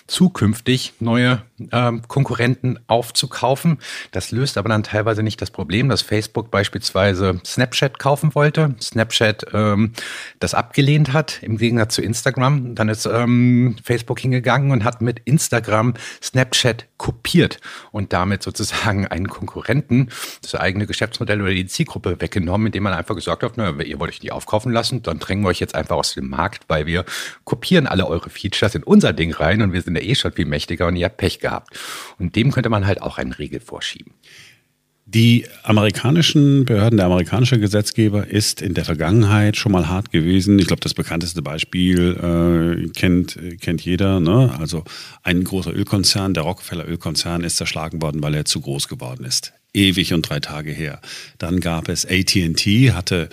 zukünftig 0.07 0.93
neue 0.99 1.41
ähm, 1.71 2.01
Konkurrenten 2.07 2.79
aufzukaufen. 2.87 3.79
Das 4.11 4.31
löst 4.31 4.57
aber 4.57 4.69
dann 4.69 4.83
teilweise 4.83 5.21
nicht 5.21 5.41
das 5.41 5.51
Problem, 5.51 5.89
dass 5.89 6.01
Facebook 6.01 6.49
beispielsweise 6.49 7.41
Snapchat 7.45 7.99
kaufen 7.99 8.33
wollte, 8.33 8.75
Snapchat 8.81 9.45
ähm, 9.53 9.91
das 10.39 10.53
abgelehnt 10.53 11.13
hat, 11.13 11.43
im 11.43 11.57
Gegensatz 11.57 11.95
zu 11.95 12.01
Instagram. 12.01 12.73
Dann 12.73 12.89
ist 12.89 13.05
ähm, 13.05 13.75
Facebook 13.83 14.19
hingegangen 14.19 14.71
und 14.71 14.83
hat 14.85 15.01
mit 15.01 15.19
Instagram 15.25 15.93
Snapchat 16.21 16.85
kopiert 16.97 17.59
und 17.91 18.13
damit 18.13 18.43
sozusagen 18.43 19.07
einen 19.07 19.27
Konkurrenten 19.27 20.09
das 20.41 20.55
eigene 20.55 20.87
Geschäftsmodell 20.87 21.41
oder 21.41 21.51
die 21.51 21.67
Zielgruppe 21.67 22.19
weggenommen, 22.21 22.67
indem 22.67 22.83
man 22.83 22.93
einfach 22.93 23.15
gesagt 23.15 23.43
hat, 23.43 23.57
naja, 23.57 23.77
ihr 23.81 23.99
wollt 23.99 24.11
euch 24.11 24.19
die 24.19 24.31
aufkaufen 24.31 24.71
lassen, 24.71 25.03
dann 25.03 25.19
drängen 25.19 25.43
wir 25.43 25.49
euch 25.49 25.59
jetzt 25.59 25.75
einfach 25.75 25.97
aus 25.97 26.13
dem 26.13 26.29
Markt, 26.29 26.63
weil 26.67 26.85
wir 26.85 26.96
kopieren 27.43 27.87
alle 27.87 28.07
eure 28.07 28.29
Features 28.29 28.75
in 28.75 28.83
unser 28.83 29.13
Ding 29.13 29.33
rein 29.33 29.61
und 29.61 29.73
wir 29.73 29.81
sind 29.81 29.95
ja 29.95 30.01
eh 30.01 30.15
schon 30.15 30.31
viel 30.31 30.45
mächtiger 30.45 30.87
und 30.87 30.95
ihr 30.95 31.05
habt 31.05 31.17
Pech 31.17 31.39
gehabt. 31.39 31.77
Und 32.19 32.35
dem 32.35 32.51
könnte 32.51 32.69
man 32.69 32.85
halt 32.85 33.01
auch 33.01 33.17
einen 33.17 33.33
Riegel 33.33 33.59
vorschieben. 33.59 34.13
Die 35.09 35.45
amerikanischen 35.63 36.65
Behörden, 36.65 36.97
der 36.97 37.05
amerikanische 37.05 37.57
Gesetzgeber 37.61 38.27
ist 38.27 38.61
in 38.61 38.73
der 38.73 38.83
Vergangenheit 38.83 39.55
schon 39.55 39.71
mal 39.71 39.87
hart 39.87 40.11
gewesen. 40.11 40.59
Ich 40.59 40.67
glaube, 40.67 40.81
das 40.81 40.93
bekannteste 40.93 41.41
Beispiel 41.41 42.17
äh, 42.85 42.89
kennt, 42.89 43.39
kennt 43.61 43.85
jeder. 43.85 44.19
Ne? 44.19 44.53
Also 44.59 44.83
ein 45.23 45.45
großer 45.45 45.73
Ölkonzern, 45.73 46.33
der 46.33 46.43
Rockefeller 46.43 46.85
Ölkonzern, 46.85 47.45
ist 47.45 47.55
zerschlagen 47.55 48.01
worden, 48.01 48.21
weil 48.21 48.35
er 48.35 48.43
zu 48.43 48.59
groß 48.59 48.89
geworden 48.89 49.23
ist. 49.23 49.53
Ewig 49.73 50.13
und 50.13 50.27
drei 50.27 50.41
Tage 50.41 50.71
her. 50.71 50.99
Dann 51.37 51.61
gab 51.61 51.87
es 51.87 52.05
ATT, 52.05 52.65
hatte 52.93 53.29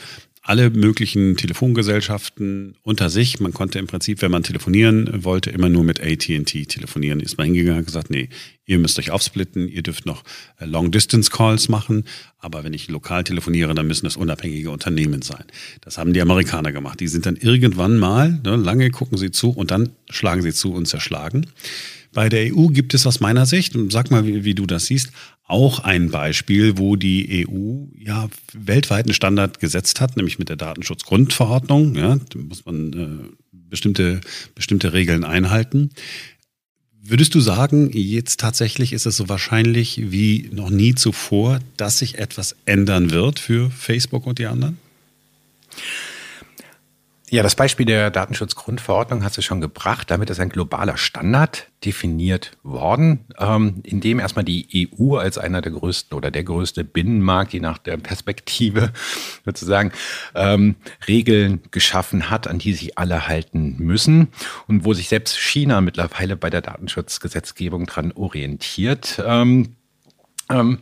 alle 0.47 0.69
möglichen 0.69 1.39
Telefongesellschaften 1.39 2.77
unter 2.83 3.09
sich. 3.09 3.41
Man 3.41 3.55
konnte 3.55 3.79
im 3.79 3.87
Prinzip, 3.87 4.21
wenn 4.21 4.31
man 4.31 4.43
telefonieren 4.43 5.25
wollte, 5.25 5.49
immer 5.49 5.71
nur 5.71 5.85
mit 5.85 6.03
AT&T 6.03 6.67
telefonieren. 6.67 7.21
Ist 7.21 7.39
man 7.39 7.47
hingegangen 7.47 7.79
und 7.79 7.87
gesagt, 7.87 8.11
nee, 8.11 8.29
ihr 8.67 8.79
müsst 8.79 8.99
euch 8.99 9.11
aufsplitten, 9.11 9.69
ihr 9.69 9.83
dürft 9.83 10.05
noch 10.05 10.23
äh, 10.59 10.67
Long-Distance-Calls 10.67 11.71
machen, 11.71 12.05
aber 12.39 12.63
wenn 12.63 12.75
ich 12.75 12.89
lokal 12.89 13.25
telefoniere, 13.25 13.75
dann 13.75 13.87
müssen 13.87 14.05
das 14.05 14.19
unabhängige 14.19 14.71
Unternehmen 14.71 15.23
sein. 15.23 15.45
Das 15.81 15.97
haben 15.97 16.13
die 16.13 16.21
Amerikaner 16.21 16.73
gemacht. 16.73 17.01
Die 17.01 17.09
sind 17.09 17.25
dann 17.25 17.37
irgendwann 17.37 17.99
mal, 17.99 18.39
ne, 18.45 18.57
lange 18.57 18.91
gucken 18.91 19.17
sie 19.17 19.31
zu 19.31 19.49
und 19.49 19.71
dann 19.71 19.93
schlagen 20.11 20.43
sie 20.43 20.53
zu 20.53 20.75
und 20.75 20.87
zerschlagen. 20.87 21.47
Bei 22.15 22.29
der 22.29 22.55
EU 22.55 22.69
gibt 22.69 22.95
es 22.95 23.07
aus 23.07 23.21
meiner 23.21 23.45
Sicht, 23.45 23.77
sag 23.91 24.11
mal, 24.11 24.27
wie, 24.27 24.45
wie, 24.45 24.55
du 24.55 24.67
das 24.67 24.87
siehst, 24.87 25.11
auch 25.47 25.81
ein 25.81 26.11
Beispiel, 26.11 26.79
wo 26.79 26.97
die 26.97 27.47
EU 27.47 27.87
ja 27.99 28.29
weltweiten 28.53 29.13
Standard 29.13 29.61
gesetzt 29.61 30.01
hat, 30.01 30.17
nämlich 30.17 30.39
mit 30.39 30.49
der 30.49 30.57
Datenschutzgrundverordnung. 30.57 31.97
Ja, 31.97 32.17
da 32.17 32.39
muss 32.39 32.65
man 32.65 32.93
äh, 32.93 33.29
bestimmte, 33.53 34.21
bestimmte 34.55 34.93
Regeln 34.93 35.25
einhalten. 35.25 35.91
Würdest 37.03 37.35
du 37.35 37.41
sagen, 37.41 37.91
jetzt 37.93 38.41
tatsächlich 38.41 38.95
ist 38.95 39.05
es 39.05 39.19
so 39.19 39.29
wahrscheinlich 39.29 40.11
wie 40.11 40.49
noch 40.53 40.71
nie 40.71 40.95
zuvor, 40.95 41.61
dass 41.77 41.99
sich 41.99 42.17
etwas 42.17 42.57
ändern 42.65 43.11
wird 43.11 43.39
für 43.39 43.71
Facebook 43.71 44.27
und 44.27 44.39
die 44.39 44.47
anderen? 44.47 44.79
Ja, 47.31 47.43
das 47.43 47.55
Beispiel 47.55 47.87
der 47.87 48.11
Datenschutzgrundverordnung 48.11 49.25
hast 49.25 49.39
du 49.39 49.43
schon 49.43 49.63
gebracht. 49.63 50.11
Damit 50.11 50.29
ist 50.29 50.41
ein 50.41 50.51
globaler 50.51 50.99
Standard 50.99 51.67
definiert 51.83 52.53
worden, 52.63 53.25
ähm, 53.39 53.81
in 53.83 54.01
dem 54.01 54.21
erstmal 54.21 54.45
die 54.45 54.89
EU 54.99 55.17
als 55.17 55.39
einer 55.39 55.63
der 55.63 55.73
größten 55.73 56.17
oder 56.17 56.31
der 56.31 56.45
größte 56.45 56.85
Binnenmarkt, 56.85 57.55
je 57.55 57.61
nach 57.61 57.79
der 57.79 57.97
Perspektive 57.97 58.93
sozusagen, 59.45 59.91
ähm, 60.35 60.77
Regeln 61.09 61.63
geschaffen 61.71 62.29
hat, 62.29 62.47
an 62.47 62.59
die 62.59 62.75
sich 62.75 62.99
alle 62.99 63.27
halten 63.27 63.77
müssen 63.79 64.29
und 64.69 64.85
wo 64.85 64.93
sich 64.93 65.09
selbst 65.09 65.39
China 65.39 65.81
mittlerweile 65.81 66.37
bei 66.37 66.51
der 66.51 66.61
Datenschutzgesetzgebung 66.61 67.87
dran 67.87 68.13
orientiert. 68.13 69.23
Ähm, 69.27 69.77
ähm 70.51 70.79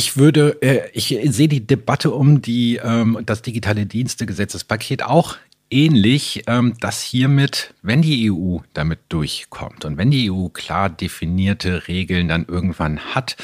ich 0.00 0.16
würde, 0.16 0.56
äh, 0.62 0.88
ich 0.94 1.14
sehe 1.24 1.46
die 1.46 1.66
Debatte 1.66 2.10
um 2.10 2.40
die, 2.40 2.80
ähm, 2.82 3.18
das 3.26 3.42
digitale 3.42 3.84
Dienstegesetzespaket 3.84 5.02
auch 5.02 5.36
ähnlich, 5.70 6.44
ähm, 6.46 6.72
dass 6.80 7.02
hiermit, 7.02 7.74
wenn 7.82 8.00
die 8.00 8.32
EU 8.32 8.60
damit 8.72 9.00
durchkommt 9.10 9.84
und 9.84 9.98
wenn 9.98 10.10
die 10.10 10.30
EU 10.30 10.48
klar 10.48 10.88
definierte 10.88 11.86
Regeln 11.86 12.28
dann 12.28 12.46
irgendwann 12.46 12.98
hat, 13.14 13.36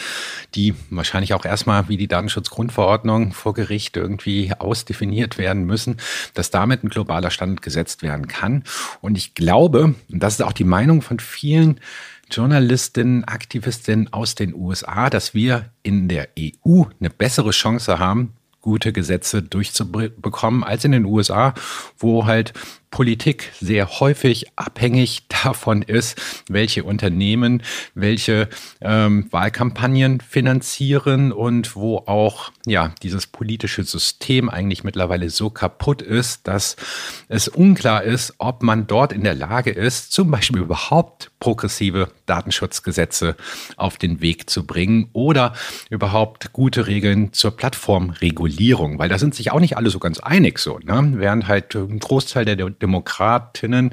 die 0.54 0.74
wahrscheinlich 0.88 1.34
auch 1.34 1.44
erstmal 1.44 1.90
wie 1.90 1.98
die 1.98 2.08
Datenschutzgrundverordnung 2.08 3.32
vor 3.32 3.52
Gericht 3.52 3.98
irgendwie 3.98 4.52
ausdefiniert 4.58 5.36
werden 5.36 5.66
müssen, 5.66 5.98
dass 6.32 6.50
damit 6.50 6.82
ein 6.82 6.88
globaler 6.88 7.30
Standard 7.30 7.60
gesetzt 7.60 8.02
werden 8.02 8.28
kann. 8.28 8.64
Und 9.02 9.18
ich 9.18 9.34
glaube, 9.34 9.94
und 10.10 10.22
das 10.22 10.34
ist 10.34 10.42
auch 10.42 10.54
die 10.54 10.64
Meinung 10.64 11.02
von 11.02 11.20
vielen, 11.20 11.80
Journalistinnen, 12.30 13.24
Aktivistinnen 13.24 14.12
aus 14.12 14.34
den 14.34 14.54
USA, 14.54 15.10
dass 15.10 15.34
wir 15.34 15.70
in 15.82 16.08
der 16.08 16.28
EU 16.38 16.84
eine 16.98 17.10
bessere 17.10 17.50
Chance 17.50 17.98
haben, 17.98 18.34
gute 18.60 18.92
Gesetze 18.92 19.42
durchzubekommen 19.42 20.64
als 20.64 20.84
in 20.84 20.92
den 20.92 21.04
USA, 21.04 21.54
wo 21.98 22.26
halt 22.26 22.52
Politik 22.90 23.52
sehr 23.60 24.00
häufig 24.00 24.46
abhängig 24.56 25.24
davon 25.44 25.82
ist, 25.82 26.20
welche 26.48 26.84
Unternehmen 26.84 27.62
welche 27.94 28.48
ähm, 28.80 29.26
Wahlkampagnen 29.30 30.20
finanzieren 30.20 31.32
und 31.32 31.76
wo 31.76 31.98
auch 32.06 32.50
ja 32.66 32.94
dieses 33.02 33.26
politische 33.26 33.84
System 33.84 34.48
eigentlich 34.48 34.84
mittlerweile 34.84 35.30
so 35.30 35.50
kaputt 35.50 36.02
ist, 36.02 36.46
dass 36.46 36.76
es 37.28 37.48
unklar 37.48 38.02
ist, 38.04 38.34
ob 38.38 38.62
man 38.62 38.86
dort 38.86 39.12
in 39.12 39.24
der 39.24 39.34
Lage 39.34 39.70
ist, 39.70 40.12
zum 40.12 40.30
Beispiel 40.30 40.60
überhaupt 40.62 41.30
progressive 41.40 42.10
Datenschutzgesetze 42.26 43.36
auf 43.76 43.96
den 43.96 44.20
Weg 44.20 44.50
zu 44.50 44.66
bringen 44.66 45.08
oder 45.12 45.54
überhaupt 45.90 46.52
gute 46.52 46.86
Regeln 46.86 47.32
zur 47.32 47.56
Plattformregulierung, 47.56 48.98
weil 48.98 49.08
da 49.08 49.18
sind 49.18 49.34
sich 49.34 49.52
auch 49.52 49.60
nicht 49.60 49.76
alle 49.76 49.90
so 49.90 49.98
ganz 49.98 50.20
einig 50.20 50.58
so. 50.58 50.78
Ne? 50.78 51.14
Während 51.16 51.48
halt 51.48 51.74
ein 51.74 51.98
Großteil 51.98 52.44
der 52.44 52.56
Demokratinnen 52.82 53.92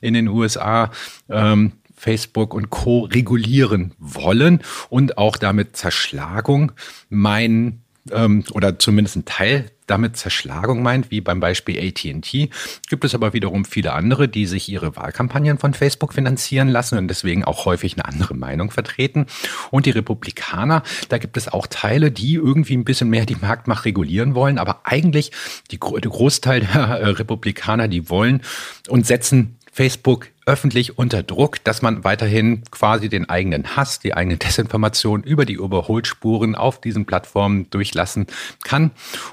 in 0.00 0.14
den 0.14 0.28
USA 0.28 0.90
ähm, 1.28 1.72
Facebook 1.96 2.52
und 2.52 2.70
Co. 2.70 3.04
regulieren 3.04 3.94
wollen 3.98 4.60
und 4.90 5.16
auch 5.16 5.36
damit 5.36 5.76
Zerschlagung 5.76 6.72
meinen, 7.08 7.83
ähm, 8.10 8.44
oder 8.52 8.78
zumindest 8.78 9.16
ein 9.16 9.24
Teil 9.24 9.70
damit 9.86 10.16
Zerschlagung 10.16 10.82
meint, 10.82 11.10
wie 11.10 11.20
beim 11.20 11.40
Beispiel 11.40 11.78
ATT, 11.78 12.48
gibt 12.88 13.04
es 13.04 13.14
aber 13.14 13.32
wiederum 13.32 13.64
viele 13.64 13.92
andere, 13.92 14.28
die 14.28 14.46
sich 14.46 14.68
ihre 14.68 14.96
Wahlkampagnen 14.96 15.58
von 15.58 15.74
Facebook 15.74 16.14
finanzieren 16.14 16.68
lassen 16.68 16.96
und 16.96 17.08
deswegen 17.08 17.44
auch 17.44 17.66
häufig 17.66 17.94
eine 17.94 18.06
andere 18.06 18.34
Meinung 18.34 18.70
vertreten. 18.70 19.26
Und 19.70 19.86
die 19.86 19.90
Republikaner, 19.90 20.82
da 21.10 21.18
gibt 21.18 21.36
es 21.36 21.48
auch 21.48 21.66
Teile, 21.66 22.10
die 22.10 22.34
irgendwie 22.34 22.76
ein 22.76 22.84
bisschen 22.84 23.10
mehr 23.10 23.26
die 23.26 23.36
Marktmacht 23.36 23.84
regulieren 23.84 24.34
wollen, 24.34 24.58
aber 24.58 24.80
eigentlich 24.84 25.32
die, 25.70 25.78
der 25.78 26.10
Großteil 26.10 26.60
der 26.60 26.80
äh, 26.80 27.08
Republikaner, 27.08 27.88
die 27.88 28.08
wollen 28.08 28.40
und 28.88 29.06
setzen 29.06 29.58
Facebook 29.70 30.28
öffentlich 30.46 30.98
unter 30.98 31.22
Druck, 31.22 31.62
dass 31.64 31.82
man 31.82 32.04
weiterhin 32.04 32.62
quasi 32.70 33.08
den 33.08 33.28
eigenen 33.28 33.76
Hass, 33.76 33.98
die 33.98 34.14
eigene 34.14 34.36
Desinformation 34.36 35.22
über 35.22 35.44
die 35.44 35.54
Überholspuren 35.54 36.54
auf 36.54 36.80
diesen 36.80 37.06
Plattformen 37.06 37.68
durchlassen 37.70 38.26
kann. 38.62 38.90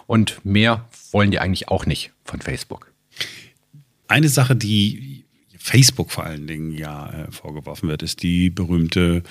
Und 0.07 0.43
mehr 0.43 0.87
wollen 1.11 1.31
die 1.31 1.39
eigentlich 1.39 1.69
auch 1.69 1.85
nicht 1.85 2.11
von 2.23 2.41
Facebook. 2.41 2.91
Eine 4.07 4.29
Sache, 4.29 4.55
die 4.55 5.25
Facebook 5.57 6.11
vor 6.11 6.23
allen 6.25 6.47
Dingen 6.47 6.71
ja 6.71 7.09
äh, 7.09 7.31
vorgeworfen 7.31 7.87
wird, 7.87 8.03
ist 8.03 8.23
die 8.23 8.49
berühmte 8.49 9.23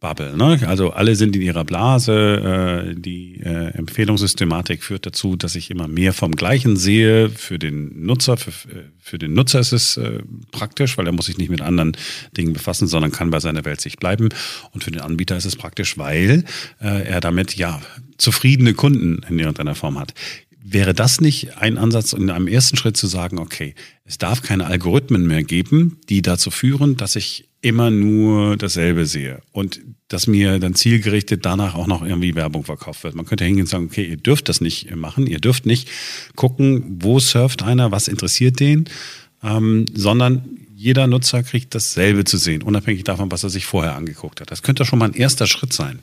Bubble. 0.00 0.36
Ne? 0.36 0.60
Also 0.66 0.90
alle 0.90 1.16
sind 1.16 1.34
in 1.34 1.42
ihrer 1.42 1.64
Blase. 1.64 2.92
Äh, 2.92 2.94
die 2.94 3.40
äh, 3.40 3.72
Empfehlungssystematik 3.74 4.84
führt 4.84 5.06
dazu, 5.06 5.34
dass 5.34 5.56
ich 5.56 5.70
immer 5.70 5.88
mehr 5.88 6.12
vom 6.12 6.32
Gleichen 6.32 6.76
sehe. 6.76 7.30
Für 7.30 7.58
den 7.58 8.04
Nutzer, 8.04 8.36
für, 8.36 8.52
für 9.00 9.18
den 9.18 9.34
Nutzer 9.34 9.58
ist 9.58 9.72
es 9.72 9.96
äh, 9.96 10.20
praktisch, 10.52 10.96
weil 10.98 11.06
er 11.06 11.12
muss 11.12 11.26
sich 11.26 11.38
nicht 11.38 11.50
mit 11.50 11.62
anderen 11.62 11.96
Dingen 12.36 12.52
befassen, 12.52 12.86
sondern 12.86 13.10
kann 13.10 13.30
bei 13.30 13.40
seiner 13.40 13.64
Welt 13.64 13.80
sich 13.80 13.96
bleiben. 13.96 14.28
Und 14.72 14.84
für 14.84 14.92
den 14.92 15.00
Anbieter 15.00 15.36
ist 15.36 15.46
es 15.46 15.56
praktisch, 15.56 15.98
weil 15.98 16.44
äh, 16.80 17.02
er 17.04 17.20
damit 17.20 17.56
ja 17.56 17.80
zufriedene 18.18 18.74
Kunden 18.74 19.22
in 19.28 19.38
irgendeiner 19.38 19.74
Form 19.74 19.98
hat. 19.98 20.14
Wäre 20.62 20.94
das 20.94 21.20
nicht 21.20 21.56
ein 21.56 21.78
Ansatz, 21.78 22.12
in 22.12 22.30
einem 22.30 22.46
ersten 22.46 22.76
Schritt 22.76 22.96
zu 22.96 23.06
sagen, 23.06 23.38
okay, 23.38 23.74
es 24.04 24.18
darf 24.18 24.42
keine 24.42 24.66
Algorithmen 24.66 25.26
mehr 25.26 25.42
geben, 25.42 25.98
die 26.08 26.22
dazu 26.22 26.50
führen, 26.50 26.96
dass 26.96 27.16
ich 27.16 27.47
immer 27.60 27.90
nur 27.90 28.56
dasselbe 28.56 29.06
sehe 29.06 29.40
und 29.52 29.80
dass 30.08 30.26
mir 30.26 30.58
dann 30.58 30.74
zielgerichtet 30.74 31.44
danach 31.44 31.74
auch 31.74 31.86
noch 31.86 32.02
irgendwie 32.02 32.34
Werbung 32.34 32.64
verkauft 32.64 33.04
wird. 33.04 33.14
Man 33.14 33.26
könnte 33.26 33.44
hingehen 33.44 33.64
und 33.64 33.68
sagen, 33.68 33.86
okay, 33.86 34.04
ihr 34.04 34.16
dürft 34.16 34.48
das 34.48 34.60
nicht 34.60 34.94
machen, 34.94 35.26
ihr 35.26 35.40
dürft 35.40 35.66
nicht 35.66 35.88
gucken, 36.36 36.98
wo 37.00 37.18
surft 37.18 37.62
einer, 37.62 37.90
was 37.90 38.08
interessiert 38.08 38.60
den, 38.60 38.88
ähm, 39.42 39.86
sondern 39.94 40.44
jeder 40.76 41.08
Nutzer 41.08 41.42
kriegt 41.42 41.74
dasselbe 41.74 42.24
zu 42.24 42.36
sehen, 42.38 42.62
unabhängig 42.62 43.02
davon, 43.02 43.30
was 43.32 43.42
er 43.42 43.50
sich 43.50 43.66
vorher 43.66 43.96
angeguckt 43.96 44.40
hat. 44.40 44.50
Das 44.50 44.62
könnte 44.62 44.84
schon 44.84 45.00
mal 45.00 45.06
ein 45.06 45.14
erster 45.14 45.48
Schritt 45.48 45.72
sein. 45.72 45.98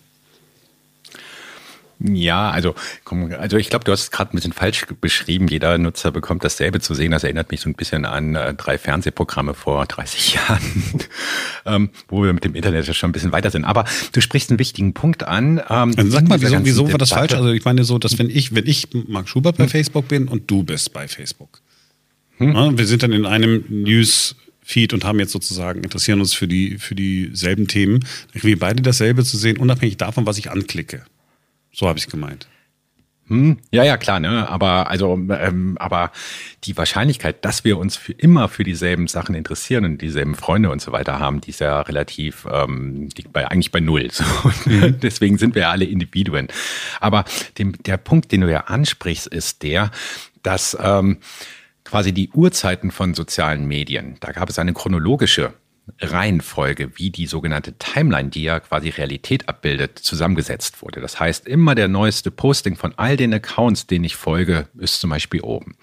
Ja, 1.99 2.49
also, 2.49 2.75
komm, 3.05 3.31
also 3.31 3.57
ich 3.57 3.69
glaube, 3.69 3.85
du 3.85 3.91
hast 3.91 4.01
es 4.01 4.11
gerade 4.11 4.33
ein 4.33 4.35
bisschen 4.35 4.51
falsch 4.51 4.85
beschrieben. 4.99 5.47
Jeder 5.47 5.77
Nutzer 5.77 6.11
bekommt 6.11 6.43
dasselbe 6.43 6.81
zu 6.81 6.93
sehen. 6.93 7.11
Das 7.11 7.23
erinnert 7.23 7.51
mich 7.51 7.61
so 7.61 7.69
ein 7.69 7.73
bisschen 7.73 8.05
an 8.05 8.35
äh, 8.35 8.53
drei 8.53 8.77
Fernsehprogramme 8.77 9.53
vor 9.53 9.85
30 9.85 10.33
Jahren, 10.35 10.83
ähm, 11.65 11.89
wo 12.09 12.23
wir 12.23 12.33
mit 12.33 12.43
dem 12.43 12.53
Internet 12.53 12.93
schon 12.95 13.09
ein 13.09 13.13
bisschen 13.13 13.31
weiter 13.31 13.49
sind. 13.49 13.63
Aber 13.63 13.85
du 14.11 14.21
sprichst 14.21 14.49
einen 14.49 14.59
wichtigen 14.59 14.93
Punkt 14.93 15.23
an. 15.23 15.61
Ähm, 15.69 15.93
also 15.95 16.09
sag 16.09 16.27
mal, 16.27 16.41
wieso, 16.41 16.65
wieso 16.65 16.91
war 16.91 16.97
das 16.97 17.11
falsch? 17.11 17.33
Also 17.33 17.51
ich 17.51 17.63
meine 17.63 17.85
so, 17.85 17.97
dass 17.97 18.19
wenn 18.19 18.29
ich, 18.29 18.53
wenn 18.53 18.67
ich 18.67 18.89
Marc 19.07 19.29
Schubert 19.29 19.57
bei 19.57 19.63
hm. 19.63 19.69
Facebook 19.69 20.07
bin 20.09 20.27
und 20.27 20.51
du 20.51 20.63
bist 20.63 20.91
bei 20.91 21.07
Facebook. 21.07 21.61
Hm? 22.37 22.53
Ja, 22.53 22.77
wir 22.77 22.85
sind 22.85 23.03
dann 23.03 23.13
in 23.13 23.25
einem 23.25 23.63
News 23.69 24.35
Feed 24.61 24.93
und 24.93 25.05
haben 25.05 25.19
jetzt 25.19 25.31
sozusagen, 25.31 25.83
interessieren 25.83 26.19
uns 26.19 26.33
für 26.33 26.47
die, 26.47 26.79
für 26.79 26.95
dieselben 26.95 27.67
Themen. 27.67 27.99
Dann 27.99 28.41
kriegen 28.41 28.47
wir 28.47 28.59
beide 28.59 28.81
dasselbe 28.81 29.23
zu 29.23 29.37
sehen, 29.37 29.57
unabhängig 29.57 29.97
davon, 29.97 30.25
was 30.25 30.39
ich 30.39 30.49
anklicke. 30.49 31.03
So 31.75 31.87
habe 31.87 31.99
ich 31.99 32.05
es 32.05 32.11
gemeint. 32.11 32.47
Hm, 33.27 33.57
ja, 33.71 33.83
ja, 33.83 33.97
klar, 33.97 34.19
ne? 34.19 34.47
Aber 34.47 34.89
also, 34.89 35.13
ähm, 35.13 35.77
aber 35.79 36.11
die 36.63 36.77
Wahrscheinlichkeit, 36.77 37.43
dass 37.43 37.63
wir 37.63 37.79
uns 37.79 37.97
für 37.97 38.11
immer 38.11 38.49
für 38.49 38.63
dieselben 38.63 39.07
Sachen 39.07 39.33
interessieren 39.33 39.83
und 39.83 40.01
dieselben 40.01 40.35
Freunde 40.35 40.69
und 40.69 40.79
so 40.79 40.91
weiter 40.91 41.19
haben, 41.19 41.41
die 41.41 41.49
ist 41.49 41.59
ja 41.59 41.81
relativ, 41.81 42.47
ähm, 42.51 43.09
die 43.09 43.23
bei, 43.23 43.49
eigentlich 43.49 43.71
bei 43.71 43.79
null. 43.79 44.09
So. 44.11 44.23
Mhm. 44.65 44.99
Deswegen 45.01 45.37
sind 45.37 45.55
wir 45.55 45.63
ja 45.63 45.71
alle 45.71 45.85
Individuen. 45.85 46.47
Aber 47.01 47.25
dem, 47.57 47.73
der 47.83 47.97
Punkt, 47.97 48.31
den 48.31 48.41
du 48.41 48.51
ja 48.51 48.61
ansprichst, 48.61 49.27
ist 49.27 49.63
der, 49.63 49.89
dass 50.43 50.77
ähm, 50.79 51.17
quasi 51.83 52.13
die 52.13 52.29
Uhrzeiten 52.29 52.91
von 52.91 53.15
sozialen 53.15 53.65
Medien, 53.67 54.17
da 54.19 54.31
gab 54.31 54.49
es 54.49 54.59
eine 54.59 54.73
chronologische 54.73 55.53
Reihenfolge, 55.99 56.91
wie 56.95 57.09
die 57.09 57.27
sogenannte 57.27 57.73
Timeline, 57.73 58.29
die 58.29 58.43
ja 58.43 58.59
quasi 58.59 58.89
Realität 58.89 59.47
abbildet, 59.47 59.99
zusammengesetzt 59.99 60.81
wurde. 60.81 60.99
Das 60.99 61.19
heißt, 61.19 61.47
immer 61.47 61.75
der 61.75 61.87
neueste 61.87 62.31
Posting 62.31 62.75
von 62.75 62.93
all 62.97 63.17
den 63.17 63.33
Accounts, 63.33 63.87
denen 63.87 64.03
ich 64.03 64.15
folge, 64.15 64.67
ist 64.77 64.99
zum 64.99 65.09
Beispiel 65.09 65.41
oben. 65.41 65.75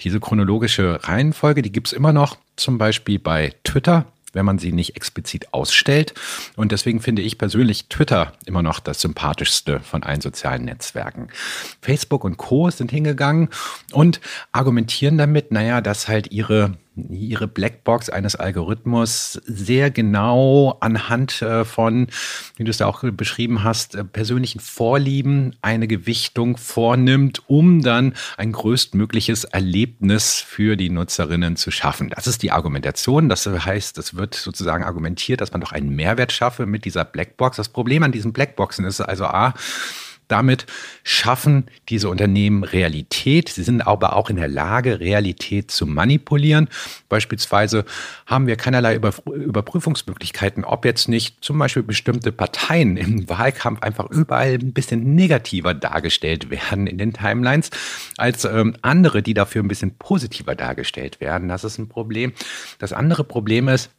Diese 0.00 0.20
chronologische 0.20 1.00
Reihenfolge, 1.04 1.62
die 1.62 1.72
gibt's 1.72 1.92
immer 1.92 2.12
noch, 2.12 2.38
zum 2.56 2.78
Beispiel 2.78 3.18
bei 3.18 3.54
Twitter 3.64 4.06
wenn 4.32 4.46
man 4.46 4.58
sie 4.58 4.72
nicht 4.72 4.96
explizit 4.96 5.52
ausstellt. 5.52 6.14
Und 6.56 6.72
deswegen 6.72 7.00
finde 7.00 7.22
ich 7.22 7.38
persönlich 7.38 7.88
Twitter 7.88 8.32
immer 8.46 8.62
noch 8.62 8.80
das 8.80 9.00
sympathischste 9.00 9.80
von 9.80 10.02
allen 10.02 10.20
sozialen 10.20 10.64
Netzwerken. 10.64 11.28
Facebook 11.80 12.24
und 12.24 12.36
Co. 12.36 12.70
sind 12.70 12.90
hingegangen 12.90 13.48
und 13.92 14.20
argumentieren 14.52 15.18
damit, 15.18 15.52
naja, 15.52 15.80
dass 15.80 16.08
halt 16.08 16.32
ihre 16.32 16.76
ihre 16.94 17.48
Blackbox 17.48 18.10
eines 18.10 18.36
Algorithmus 18.36 19.40
sehr 19.44 19.90
genau 19.90 20.76
anhand 20.80 21.40
äh, 21.40 21.64
von, 21.64 22.08
wie 22.56 22.64
du 22.64 22.70
es 22.70 22.78
ja 22.78 22.86
auch 22.86 23.02
beschrieben 23.02 23.64
hast, 23.64 23.94
äh, 23.94 24.04
persönlichen 24.04 24.60
Vorlieben 24.60 25.56
eine 25.62 25.88
Gewichtung 25.88 26.56
vornimmt, 26.56 27.42
um 27.46 27.82
dann 27.82 28.14
ein 28.36 28.52
größtmögliches 28.52 29.44
Erlebnis 29.44 30.40
für 30.40 30.76
die 30.76 30.90
Nutzerinnen 30.90 31.56
zu 31.56 31.70
schaffen. 31.70 32.10
Das 32.10 32.26
ist 32.26 32.42
die 32.42 32.50
Argumentation. 32.50 33.28
Das 33.28 33.46
heißt, 33.46 33.96
es 33.98 34.14
wird 34.14 34.34
sozusagen 34.34 34.84
argumentiert, 34.84 35.40
dass 35.40 35.52
man 35.52 35.60
doch 35.60 35.72
einen 35.72 35.90
Mehrwert 35.90 36.32
schaffe 36.32 36.66
mit 36.66 36.84
dieser 36.84 37.04
Blackbox. 37.04 37.56
Das 37.56 37.68
Problem 37.68 38.02
an 38.02 38.12
diesen 38.12 38.32
Blackboxen 38.32 38.84
ist 38.84 39.00
also 39.00 39.24
A, 39.24 39.54
damit 40.32 40.66
schaffen 41.04 41.66
diese 41.88 42.08
Unternehmen 42.08 42.64
Realität. 42.64 43.50
Sie 43.50 43.62
sind 43.62 43.82
aber 43.82 44.16
auch 44.16 44.30
in 44.30 44.36
der 44.36 44.48
Lage, 44.48 44.98
Realität 44.98 45.70
zu 45.70 45.86
manipulieren. 45.86 46.68
Beispielsweise 47.08 47.84
haben 48.26 48.46
wir 48.46 48.56
keinerlei 48.56 48.96
Überprüfungsmöglichkeiten, 48.96 50.64
ob 50.64 50.84
jetzt 50.84 51.08
nicht 51.08 51.44
zum 51.44 51.58
Beispiel 51.58 51.82
bestimmte 51.82 52.32
Parteien 52.32 52.96
im 52.96 53.28
Wahlkampf 53.28 53.82
einfach 53.82 54.10
überall 54.10 54.54
ein 54.54 54.72
bisschen 54.72 55.14
negativer 55.14 55.74
dargestellt 55.74 56.50
werden 56.50 56.86
in 56.86 56.98
den 56.98 57.12
Timelines 57.12 57.70
als 58.16 58.44
ähm, 58.44 58.74
andere, 58.82 59.22
die 59.22 59.34
dafür 59.34 59.62
ein 59.62 59.68
bisschen 59.68 59.94
positiver 59.96 60.54
dargestellt 60.54 61.20
werden. 61.20 61.48
Das 61.48 61.64
ist 61.64 61.78
ein 61.78 61.88
Problem. 61.88 62.32
Das 62.78 62.92
andere 62.92 63.24
Problem 63.24 63.68
ist, 63.68 63.90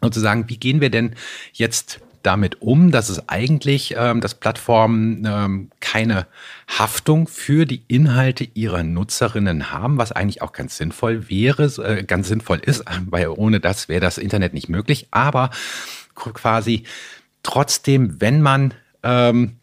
sozusagen, 0.00 0.48
wie 0.48 0.56
gehen 0.56 0.80
wir 0.80 0.90
denn 0.90 1.14
jetzt 1.52 2.00
damit 2.24 2.62
um, 2.62 2.90
dass 2.90 3.10
es 3.10 3.28
eigentlich, 3.28 3.94
ähm, 3.96 4.20
dass 4.20 4.34
Plattformen 4.34 5.24
ähm, 5.26 5.70
keine 5.80 6.26
Haftung 6.66 7.28
für 7.28 7.66
die 7.66 7.82
Inhalte 7.86 8.48
ihrer 8.54 8.82
Nutzerinnen 8.82 9.70
haben, 9.70 9.98
was 9.98 10.10
eigentlich 10.10 10.42
auch 10.42 10.52
ganz 10.52 10.76
sinnvoll 10.76 11.28
wäre, 11.28 11.64
äh, 11.84 12.02
ganz 12.02 12.28
sinnvoll 12.28 12.58
ist, 12.58 12.84
weil 13.06 13.28
ohne 13.28 13.60
das 13.60 13.88
wäre 13.88 14.00
das 14.00 14.18
Internet 14.18 14.54
nicht 14.54 14.68
möglich. 14.68 15.06
Aber 15.10 15.50
quasi 16.14 16.84
trotzdem, 17.42 18.20
wenn 18.20 18.40
man 18.40 18.74
ähm, 19.02 19.58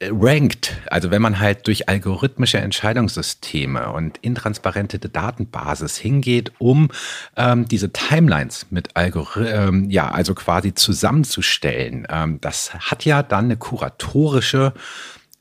rankt, 0.00 0.76
also 0.90 1.10
wenn 1.10 1.22
man 1.22 1.40
halt 1.40 1.66
durch 1.66 1.88
algorithmische 1.88 2.58
Entscheidungssysteme 2.58 3.90
und 3.90 4.18
intransparente 4.18 4.98
Datenbasis 4.98 5.96
hingeht, 5.96 6.52
um 6.58 6.90
ähm, 7.36 7.66
diese 7.66 7.92
Timelines 7.92 8.66
mit 8.70 8.96
Algorithmen, 8.96 9.84
ähm, 9.84 9.90
ja, 9.90 10.10
also 10.10 10.34
quasi 10.34 10.74
zusammenzustellen, 10.74 12.06
ähm, 12.10 12.40
das 12.40 12.74
hat 12.74 13.04
ja 13.04 13.22
dann 13.22 13.46
eine 13.46 13.56
kuratorische 13.56 14.72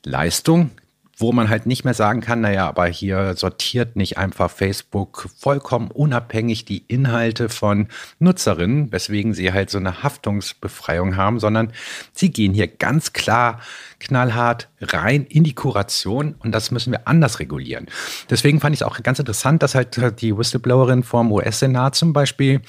Leistung, 0.04 0.72
wo 1.18 1.32
man 1.32 1.50
halt 1.50 1.66
nicht 1.66 1.84
mehr 1.84 1.96
sagen 1.96 2.22
kann, 2.22 2.42
naja, 2.42 2.68
aber 2.68 2.86
hier 2.86 3.36
sortiert 3.36 3.96
nicht 3.96 4.20
einfach 4.20 4.52
Facebook 4.52 5.30
vollkommen 5.36 5.90
unabhängig 5.90 6.64
die 6.66 6.84
Inhalte 6.88 7.50
von 7.50 7.88
Nutzerinnen, 8.20 8.92
weswegen 8.92 9.34
sie 9.34 9.52
halt 9.52 9.72
so 9.72 9.80
eine 9.80 10.04
Haftungsbefreiung 10.04 11.16
haben, 11.16 11.40
sondern 11.40 11.74
sie 12.14 12.30
gehen 12.32 12.54
hier 12.54 12.68
ganz 12.68 13.14
klar 13.14 13.60
knallhart 14.00 14.70
rein 14.80 15.26
in 15.26 15.44
die 15.44 15.56
Kuration 15.56 16.36
und 16.38 16.52
das 16.52 16.70
müssen 16.70 16.92
wir 16.92 17.08
anders 17.08 17.40
regulieren. 17.40 17.88
Deswegen 18.30 18.60
fand 18.60 18.76
ich 18.76 18.82
es 18.82 18.88
auch 18.88 19.02
ganz 19.02 19.18
interessant, 19.18 19.64
dass 19.64 19.74
halt 19.74 20.22
die 20.22 20.38
Whistleblowerin 20.38 21.02
vom 21.02 21.32
US-Senat 21.32 21.96
zum 21.96 22.14
Beispiel 22.14 22.62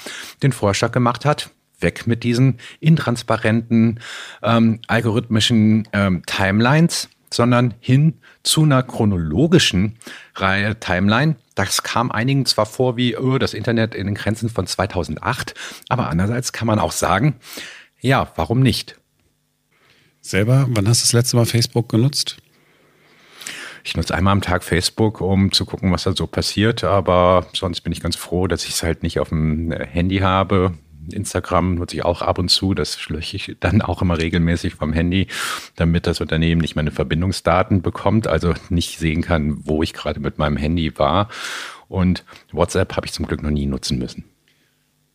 den 0.43 0.53
Vorschlag 0.53 0.93
gemacht 0.93 1.27
hat, 1.27 1.51
weg 1.81 2.07
mit 2.07 2.25
diesen 2.25 2.59
intransparenten 2.81 4.01
ähm, 4.43 4.81
algorithmischen 4.87 5.87
ähm, 5.93 6.23
Timelines, 6.27 7.09
sondern 7.33 7.75
hin 7.81 8.21
zu 8.43 8.63
einer 8.63 8.83
chronologischen 8.83 9.97
Timeline. 10.35 11.37
Das 11.55 11.83
kam 11.83 12.11
einigen 12.11 12.47
zwar 12.47 12.67
vor 12.67 12.97
wie 12.97 13.17
oh, 13.17 13.39
das 13.39 13.55
Internet 13.55 13.95
in 13.95 14.07
den 14.07 14.15
Grenzen 14.15 14.49
von 14.49 14.67
2008, 14.67 15.55
aber 15.89 16.09
andererseits 16.09 16.53
kann 16.53 16.67
man 16.67 16.79
auch 16.79 16.93
sagen, 16.93 17.37
ja, 18.01 18.31
warum 18.37 18.61
nicht? 18.61 18.97
Selber, 20.21 20.67
wann 20.69 20.89
hast 20.89 21.03
du 21.03 21.05
das 21.05 21.13
letzte 21.13 21.37
Mal 21.37 21.47
Facebook 21.47 21.89
genutzt? 21.89 22.37
Ich 23.85 23.97
nutze 23.97 24.15
einmal 24.15 24.33
am 24.33 24.43
Tag 24.43 24.65
Facebook, 24.65 25.21
um 25.21 25.53
zu 25.53 25.65
gucken, 25.65 25.93
was 25.93 26.05
da 26.05 26.13
so 26.15 26.27
passiert, 26.27 26.85
aber 26.85 27.47
sonst 27.55 27.81
bin 27.81 27.93
ich 27.93 28.01
ganz 28.01 28.17
froh, 28.17 28.47
dass 28.47 28.65
ich 28.65 28.71
es 28.75 28.83
halt 28.83 29.03
nicht 29.03 29.19
auf 29.19 29.31
dem 29.31 29.73
Handy 29.73 30.19
habe. 30.19 30.75
Instagram 31.13 31.77
nutze 31.77 31.97
ich 31.97 32.05
auch 32.05 32.23
ab 32.23 32.39
und 32.39 32.49
zu, 32.51 32.75
das 32.75 33.09
lösche 33.09 33.37
ich 33.37 33.57
dann 33.61 33.83
auch 33.83 34.03
immer 34.03 34.19
regelmäßig 34.19 34.75
vom 34.75 34.93
Handy, 34.93 35.29
damit 35.77 36.07
das 36.07 36.21
Unternehmen 36.21 36.61
nicht 36.61 36.77
meine 36.77 36.91
Verbindungsdaten 36.91 37.83
bekommt, 37.83 38.27
also 38.27 38.55
nicht 38.69 38.99
sehen 38.99 39.23
kann, 39.23 39.59
wo 39.65 39.83
ich 39.83 39.93
gerade 39.93 40.21
mit 40.21 40.39
meinem 40.39 40.57
Handy 40.57 40.99
war. 40.99 41.29
Und 41.89 42.25
WhatsApp 42.53 42.97
habe 42.97 43.07
ich 43.07 43.13
zum 43.13 43.27
Glück 43.27 43.43
noch 43.43 43.51
nie 43.51 43.67
nutzen 43.67 43.99
müssen. 43.99 44.25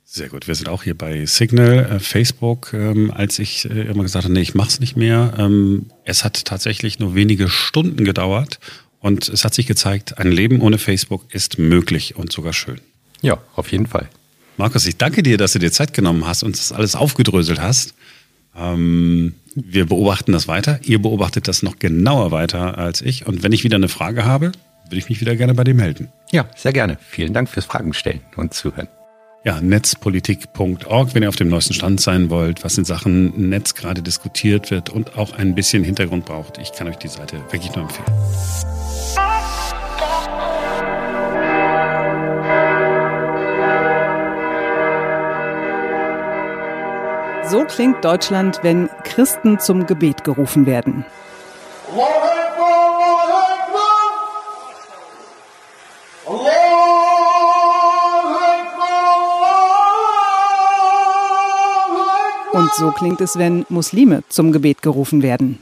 Sehr 0.06 0.29
gut. 0.29 0.47
Wir 0.47 0.53
sind 0.53 0.69
auch 0.69 0.84
hier 0.84 0.95
bei 0.95 1.25
Signal, 1.25 1.89
äh, 1.91 1.99
Facebook. 1.99 2.71
Ähm, 2.73 3.12
als 3.12 3.39
ich 3.39 3.65
äh, 3.69 3.88
immer 3.88 4.03
gesagt 4.03 4.25
habe, 4.25 4.34
nee, 4.34 4.41
ich 4.41 4.53
mache 4.53 4.67
es 4.67 4.79
nicht 4.79 4.95
mehr. 4.95 5.34
Ähm, 5.39 5.88
es 6.03 6.23
hat 6.23 6.45
tatsächlich 6.45 6.99
nur 6.99 7.15
wenige 7.15 7.49
Stunden 7.49 8.03
gedauert 8.06 8.60
und 8.99 9.27
es 9.27 9.43
hat 9.43 9.53
sich 9.53 9.65
gezeigt, 9.65 10.17
ein 10.19 10.32
Leben 10.32 10.62
ohne 10.62 10.77
Facebook 10.77 11.25
ist 11.34 11.58
möglich 11.58 12.15
und 12.15 12.32
sogar 12.32 12.53
schön. 12.53 12.79
Ja, 13.21 13.39
auf 13.56 13.71
jeden 13.71 13.88
Fall. 13.88 14.08
Markus, 14.57 14.85
ich 14.85 14.97
danke 14.97 15.23
dir, 15.23 15.37
dass 15.37 15.53
du 15.53 15.59
dir 15.59 15.71
Zeit 15.71 15.93
genommen 15.93 16.25
hast 16.27 16.43
und 16.43 16.57
das 16.57 16.71
alles 16.71 16.95
aufgedröselt 16.95 17.59
hast. 17.59 17.95
Ähm, 18.55 19.33
wir 19.55 19.85
beobachten 19.87 20.31
das 20.31 20.47
weiter. 20.47 20.79
Ihr 20.83 21.01
beobachtet 21.01 21.47
das 21.47 21.63
noch 21.63 21.79
genauer 21.79 22.31
weiter 22.31 22.77
als 22.77 23.01
ich. 23.01 23.25
Und 23.25 23.43
wenn 23.43 23.51
ich 23.51 23.63
wieder 23.63 23.77
eine 23.77 23.89
Frage 23.89 24.25
habe, 24.25 24.51
würde 24.85 24.97
ich 24.97 25.09
mich 25.09 25.21
wieder 25.21 25.35
gerne 25.35 25.53
bei 25.53 25.63
dir 25.63 25.73
melden. 25.73 26.09
Ja, 26.31 26.47
sehr 26.55 26.73
gerne. 26.73 26.97
Vielen 27.09 27.33
Dank 27.33 27.49
fürs 27.49 27.65
Fragen 27.65 27.93
stellen 27.93 28.21
und 28.35 28.53
zuhören. 28.53 28.87
Ja, 29.45 29.59
netzpolitik.org, 29.59 31.13
wenn 31.13 31.23
ihr 31.23 31.29
auf 31.29 31.35
dem 31.35 31.49
neuesten 31.49 31.73
Stand 31.73 31.99
sein 31.99 32.29
wollt, 32.29 32.63
was 32.63 32.77
in 32.77 32.85
Sachen 32.85 33.49
Netz 33.49 33.75
gerade 33.75 34.01
diskutiert 34.01 34.71
wird 34.71 34.89
und 34.89 35.17
auch 35.17 35.33
ein 35.33 35.53
bisschen 35.53 35.83
Hintergrund 35.83 36.25
braucht. 36.25 36.59
Ich 36.59 36.71
kann 36.71 36.87
euch 36.87 36.97
die 36.97 37.09
Seite 37.09 37.37
wirklich 37.51 37.75
nur 37.75 37.83
empfehlen. 37.83 38.83
So 47.49 47.65
klingt 47.65 48.03
Deutschland, 48.03 48.60
wenn 48.63 48.89
Christen 49.03 49.60
zum 49.60 49.86
Gebet 49.86 50.23
gerufen 50.23 50.65
werden. 50.65 51.06
Und 62.51 62.71
so 62.75 62.91
klingt 62.91 63.19
es, 63.19 63.38
wenn 63.38 63.65
Muslime 63.69 64.23
zum 64.29 64.51
Gebet 64.51 64.82
gerufen 64.82 65.21
werden. 65.21 65.60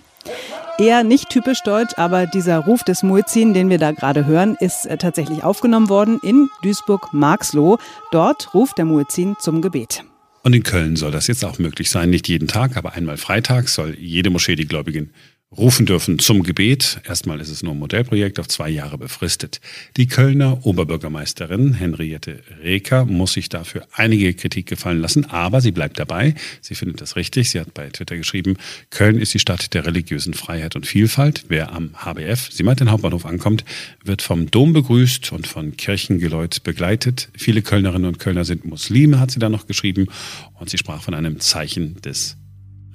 Eher 0.77 1.03
nicht 1.03 1.29
typisch 1.29 1.61
deutsch, 1.63 1.93
aber 1.97 2.25
dieser 2.25 2.59
Ruf 2.59 2.83
des 2.83 3.03
Muezzin, 3.03 3.53
den 3.53 3.69
wir 3.69 3.77
da 3.77 3.91
gerade 3.91 4.25
hören, 4.25 4.55
ist 4.59 4.85
äh, 4.87 4.97
tatsächlich 4.97 5.43
aufgenommen 5.43 5.89
worden 5.89 6.19
in 6.23 6.49
Duisburg-Marxloh. 6.63 7.77
Dort 8.11 8.53
ruft 8.53 8.77
der 8.77 8.85
Muezzin 8.85 9.35
zum 9.39 9.61
Gebet. 9.61 10.03
Und 10.43 10.53
in 10.53 10.63
Köln 10.63 10.95
soll 10.95 11.11
das 11.11 11.27
jetzt 11.27 11.45
auch 11.45 11.59
möglich 11.59 11.89
sein. 11.91 12.09
Nicht 12.09 12.27
jeden 12.27 12.47
Tag, 12.47 12.75
aber 12.75 12.93
einmal 12.93 13.17
freitags 13.17 13.75
soll 13.75 13.95
jede 13.99 14.29
Moschee 14.29 14.55
die 14.55 14.67
Gläubigen 14.67 15.11
rufen 15.55 15.85
dürfen 15.85 16.17
zum 16.17 16.43
Gebet. 16.43 17.01
Erstmal 17.05 17.41
ist 17.41 17.49
es 17.49 17.61
nur 17.61 17.73
ein 17.73 17.79
Modellprojekt 17.79 18.39
auf 18.39 18.47
zwei 18.47 18.69
Jahre 18.69 18.97
befristet. 18.97 19.59
Die 19.97 20.07
Kölner 20.07 20.65
Oberbürgermeisterin 20.65 21.73
Henriette 21.73 22.41
Reker 22.63 23.05
muss 23.05 23.33
sich 23.33 23.49
dafür 23.49 23.85
einige 23.91 24.33
Kritik 24.33 24.67
gefallen 24.67 25.01
lassen, 25.01 25.25
aber 25.25 25.59
sie 25.59 25.71
bleibt 25.71 25.99
dabei. 25.99 26.35
Sie 26.61 26.75
findet 26.75 27.01
das 27.01 27.17
richtig. 27.17 27.49
Sie 27.49 27.59
hat 27.59 27.73
bei 27.73 27.89
Twitter 27.89 28.15
geschrieben, 28.15 28.57
Köln 28.91 29.17
ist 29.17 29.33
die 29.33 29.39
Stadt 29.39 29.73
der 29.73 29.85
religiösen 29.85 30.33
Freiheit 30.33 30.75
und 30.75 30.87
Vielfalt. 30.87 31.45
Wer 31.49 31.73
am 31.73 31.91
HBF, 31.95 32.49
sie 32.51 32.63
meint 32.63 32.79
den 32.79 32.89
Hauptbahnhof 32.89 33.25
ankommt, 33.25 33.65
wird 34.05 34.21
vom 34.21 34.49
Dom 34.49 34.71
begrüßt 34.71 35.33
und 35.33 35.47
von 35.47 35.75
Kirchengeläut 35.75 36.63
begleitet. 36.63 37.29
Viele 37.35 37.61
Kölnerinnen 37.61 38.07
und 38.07 38.19
Kölner 38.19 38.45
sind 38.45 38.63
Muslime, 38.63 39.19
hat 39.19 39.31
sie 39.31 39.39
da 39.39 39.49
noch 39.49 39.67
geschrieben. 39.67 40.07
Und 40.53 40.69
sie 40.69 40.77
sprach 40.77 41.03
von 41.03 41.13
einem 41.13 41.39
Zeichen 41.39 41.99
des 42.01 42.37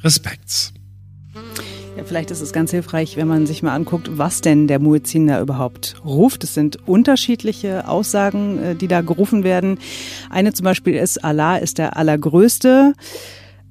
Respekts. 0.03 0.73
Ja, 1.96 2.04
vielleicht 2.04 2.30
ist 2.30 2.42
es 2.42 2.52
ganz 2.52 2.72
hilfreich, 2.72 3.16
wenn 3.16 3.26
man 3.26 3.46
sich 3.46 3.62
mal 3.62 3.74
anguckt, 3.74 4.18
was 4.18 4.42
denn 4.42 4.68
der 4.68 4.78
Muezzin 4.78 5.28
da 5.28 5.40
überhaupt 5.40 5.96
ruft. 6.04 6.44
Es 6.44 6.52
sind 6.52 6.87
unterschiedliche 6.87 7.88
Aussagen, 7.88 8.62
äh, 8.62 8.74
die 8.74 8.87
da 8.87 9.00
gerufen 9.00 9.44
werden. 9.44 9.78
Eine 10.28 10.52
zum 10.52 10.64
Beispiel 10.64 10.94
ist, 10.94 11.24
Allah 11.24 11.56
ist 11.56 11.78
der 11.78 11.96
Allergrößte. 11.96 12.92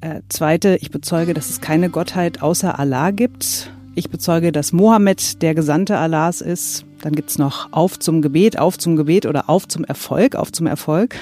Äh, 0.01 0.21
zweite, 0.29 0.77
ich 0.81 0.89
bezeuge, 0.89 1.35
dass 1.35 1.51
es 1.51 1.61
keine 1.61 1.91
Gottheit 1.91 2.41
außer 2.41 2.79
Allah 2.79 3.11
gibt. 3.11 3.71
Ich 3.93 4.09
bezeuge, 4.09 4.51
dass 4.51 4.73
Mohammed 4.73 5.43
der 5.43 5.53
Gesandte 5.53 5.97
Allahs 5.99 6.41
ist. 6.41 6.83
Dann 7.01 7.13
gibt's 7.13 7.37
noch 7.37 7.71
Auf 7.73 7.99
zum 7.99 8.23
Gebet, 8.23 8.57
Auf 8.57 8.79
zum 8.79 8.95
Gebet 8.95 9.27
oder 9.27 9.51
Auf 9.51 9.67
zum 9.67 9.83
Erfolg, 9.83 10.35
Auf 10.35 10.51
zum 10.51 10.65
Erfolg. 10.65 11.15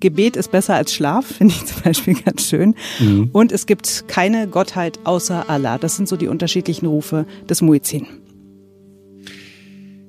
Gebet 0.00 0.36
ist 0.36 0.50
besser 0.50 0.74
als 0.74 0.94
Schlaf, 0.94 1.26
finde 1.38 1.54
ich 1.54 1.64
zum 1.66 1.82
Beispiel 1.82 2.14
ganz 2.14 2.48
schön. 2.48 2.74
Mhm. 2.98 3.30
Und 3.32 3.52
es 3.52 3.66
gibt 3.66 4.08
keine 4.08 4.48
Gottheit 4.48 4.98
außer 5.04 5.48
Allah. 5.48 5.78
Das 5.78 5.96
sind 5.96 6.08
so 6.08 6.16
die 6.16 6.28
unterschiedlichen 6.28 6.86
Rufe 6.86 7.26
des 7.48 7.62
Muezzin. 7.62 8.06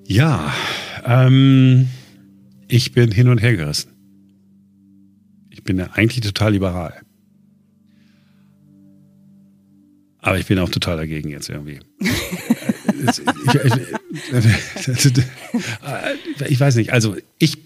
Ja, 0.05 0.53
ähm, 1.05 1.87
ich 2.67 2.91
bin 2.93 3.11
hin 3.11 3.27
und 3.27 3.41
her 3.41 3.55
gerissen. 3.55 3.91
Ich 5.49 5.63
bin 5.63 5.77
ja 5.77 5.89
eigentlich 5.93 6.21
total 6.21 6.53
liberal. 6.53 7.01
Aber 10.19 10.37
ich 10.37 10.45
bin 10.45 10.59
auch 10.59 10.69
total 10.69 10.97
dagegen 10.97 11.29
jetzt 11.29 11.49
irgendwie. 11.49 11.79
ich, 11.99 13.21
ich, 14.33 15.13
ich, 16.49 16.59
weiß 16.59 16.75
nicht, 16.75 16.93
also 16.93 17.15
ich 17.39 17.57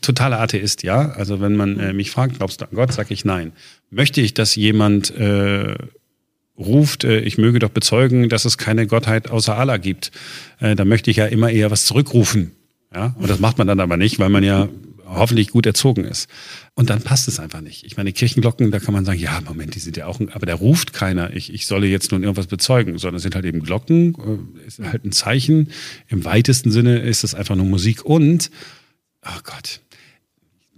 totaler 0.00 0.40
Atheist, 0.40 0.82
ja. 0.82 1.10
Also 1.10 1.40
wenn 1.40 1.56
man 1.56 1.78
äh, 1.78 1.92
mich 1.92 2.10
fragt, 2.10 2.38
glaubst 2.38 2.60
du 2.60 2.64
an 2.66 2.74
Gott, 2.74 2.92
sage 2.92 3.12
ich 3.14 3.24
nein. 3.24 3.52
Möchte 3.90 4.20
ich, 4.20 4.34
dass 4.34 4.54
jemand 4.54 5.10
äh, 5.10 5.74
ruft, 6.58 7.04
äh, 7.04 7.20
ich 7.20 7.38
möge 7.38 7.58
doch 7.58 7.70
bezeugen, 7.70 8.28
dass 8.28 8.44
es 8.44 8.58
keine 8.58 8.86
Gottheit 8.86 9.30
außer 9.30 9.56
Allah 9.56 9.76
gibt, 9.76 10.10
äh, 10.60 10.74
dann 10.74 10.88
möchte 10.88 11.10
ich 11.10 11.18
ja 11.18 11.26
immer 11.26 11.50
eher 11.50 11.70
was 11.70 11.86
zurückrufen. 11.86 12.52
Ja? 12.94 13.14
Und 13.18 13.30
das 13.30 13.40
macht 13.40 13.58
man 13.58 13.66
dann 13.66 13.80
aber 13.80 13.96
nicht, 13.96 14.18
weil 14.18 14.28
man 14.28 14.44
ja 14.44 14.68
hoffentlich 15.08 15.48
gut 15.48 15.66
erzogen 15.66 16.04
ist. 16.04 16.28
Und 16.74 16.90
dann 16.90 17.00
passt 17.00 17.28
es 17.28 17.40
einfach 17.40 17.60
nicht. 17.60 17.84
Ich 17.84 17.96
meine, 17.96 18.12
Kirchenglocken, 18.12 18.70
da 18.70 18.78
kann 18.78 18.94
man 18.94 19.04
sagen, 19.04 19.18
ja, 19.18 19.40
Moment, 19.44 19.74
die 19.74 19.78
sind 19.78 19.96
ja 19.96 20.06
auch, 20.06 20.20
aber 20.32 20.46
da 20.46 20.54
ruft 20.54 20.92
keiner, 20.92 21.34
ich, 21.34 21.52
ich 21.52 21.66
solle 21.66 21.86
jetzt 21.86 22.12
nun 22.12 22.22
irgendwas 22.22 22.46
bezeugen, 22.46 22.98
sondern 22.98 23.16
es 23.16 23.22
sind 23.22 23.34
halt 23.34 23.44
eben 23.44 23.60
Glocken, 23.60 24.14
äh, 24.14 24.66
ist 24.66 24.80
halt 24.80 25.04
ein 25.04 25.12
Zeichen. 25.12 25.70
Im 26.08 26.24
weitesten 26.24 26.70
Sinne 26.70 26.98
ist 26.98 27.24
es 27.24 27.34
einfach 27.34 27.56
nur 27.56 27.66
Musik 27.66 28.04
und 28.04 28.50
oh 29.28 29.40
Gott, 29.44 29.80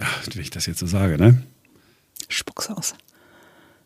Ach, 0.00 0.26
wenn 0.32 0.40
ich 0.40 0.50
das 0.50 0.66
jetzt 0.66 0.78
so 0.78 0.86
sage, 0.86 1.18
ne? 1.18 1.42
Spuck's 2.28 2.70
aus. 2.70 2.94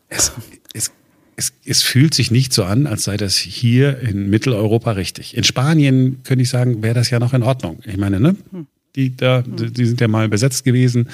Es, 0.07 0.31
es, 0.73 0.91
es, 1.35 1.53
es 1.65 1.81
fühlt 1.81 2.13
sich 2.13 2.31
nicht 2.31 2.53
so 2.53 2.63
an, 2.63 2.87
als 2.87 3.03
sei 3.03 3.17
das 3.17 3.35
hier 3.35 3.99
in 3.99 4.29
Mitteleuropa 4.29 4.91
richtig. 4.91 5.35
In 5.35 5.43
Spanien 5.43 6.23
könnte 6.23 6.43
ich 6.43 6.49
sagen, 6.49 6.81
wäre 6.83 6.93
das 6.93 7.09
ja 7.09 7.19
noch 7.19 7.33
in 7.33 7.43
Ordnung. 7.43 7.81
Ich 7.85 7.97
meine, 7.97 8.19
ne? 8.19 8.37
Hm 8.51 8.67
die 8.95 9.15
da, 9.15 9.41
die 9.41 9.85
sind 9.85 10.01
ja 10.01 10.07
mal 10.07 10.29
besetzt 10.29 10.63
gewesen 10.63 11.09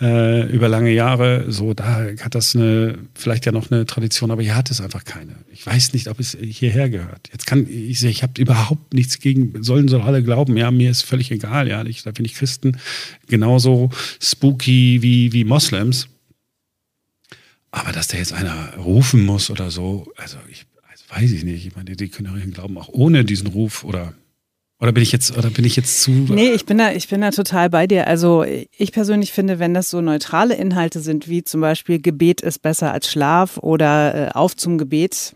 äh, 0.00 0.50
über 0.50 0.68
lange 0.68 0.92
Jahre. 0.92 1.50
So, 1.50 1.74
da 1.74 2.06
hat 2.20 2.34
das 2.34 2.54
eine, 2.54 2.98
vielleicht 3.14 3.46
ja 3.46 3.52
noch 3.52 3.70
eine 3.70 3.86
Tradition, 3.86 4.30
aber 4.30 4.42
hier 4.42 4.56
hat 4.56 4.70
es 4.70 4.80
einfach 4.80 5.04
keine. 5.04 5.34
Ich 5.52 5.66
weiß 5.66 5.92
nicht, 5.92 6.08
ob 6.08 6.20
es 6.20 6.36
hierher 6.40 6.88
gehört. 6.88 7.28
Jetzt 7.32 7.46
kann 7.46 7.66
ich, 7.68 8.04
ich 8.04 8.22
habe 8.22 8.40
überhaupt 8.40 8.94
nichts 8.94 9.18
gegen, 9.18 9.62
sollen 9.62 9.88
soll 9.88 10.02
alle 10.02 10.22
glauben, 10.22 10.56
ja, 10.56 10.70
mir 10.70 10.90
ist 10.90 11.02
völlig 11.02 11.30
egal, 11.30 11.68
ja, 11.68 11.84
ich, 11.84 12.02
da 12.02 12.12
finde 12.12 12.30
ich 12.30 12.36
Christen 12.36 12.78
genauso 13.28 13.90
spooky 14.20 15.02
wie, 15.02 15.32
wie 15.32 15.44
Moslems. 15.44 16.08
Aber 17.70 17.90
dass 17.90 18.08
da 18.08 18.16
jetzt 18.16 18.32
einer 18.32 18.74
rufen 18.76 19.24
muss 19.24 19.50
oder 19.50 19.70
so, 19.70 20.06
also 20.16 20.38
ich 20.48 20.66
also 20.90 21.04
weiß 21.10 21.32
ich 21.32 21.44
nicht. 21.44 21.66
Ich 21.66 21.74
meine, 21.74 21.96
die 21.96 22.08
können 22.08 22.32
ja 22.32 22.38
ihren 22.38 22.52
Glauben 22.52 22.78
auch 22.78 22.88
ohne 22.88 23.24
diesen 23.24 23.48
Ruf 23.48 23.82
oder 23.82 24.14
Oder 24.80 24.92
bin 24.92 25.02
ich 25.02 25.12
jetzt, 25.12 25.36
oder 25.36 25.50
bin 25.50 25.64
ich 25.64 25.76
jetzt 25.76 26.02
zu. 26.02 26.10
Nee, 26.10 26.50
ich 26.50 26.66
bin 26.66 26.78
da, 26.78 26.92
ich 26.92 27.08
bin 27.08 27.20
da 27.20 27.30
total 27.30 27.70
bei 27.70 27.86
dir. 27.86 28.06
Also 28.06 28.44
ich 28.44 28.92
persönlich 28.92 29.32
finde, 29.32 29.58
wenn 29.58 29.72
das 29.72 29.88
so 29.88 30.00
neutrale 30.00 30.54
Inhalte 30.54 31.00
sind, 31.00 31.28
wie 31.28 31.44
zum 31.44 31.60
Beispiel 31.60 32.00
Gebet 32.00 32.40
ist 32.40 32.60
besser 32.60 32.92
als 32.92 33.10
Schlaf 33.10 33.58
oder 33.58 34.14
äh, 34.14 34.30
auf 34.32 34.56
zum 34.56 34.76
Gebet, 34.76 35.34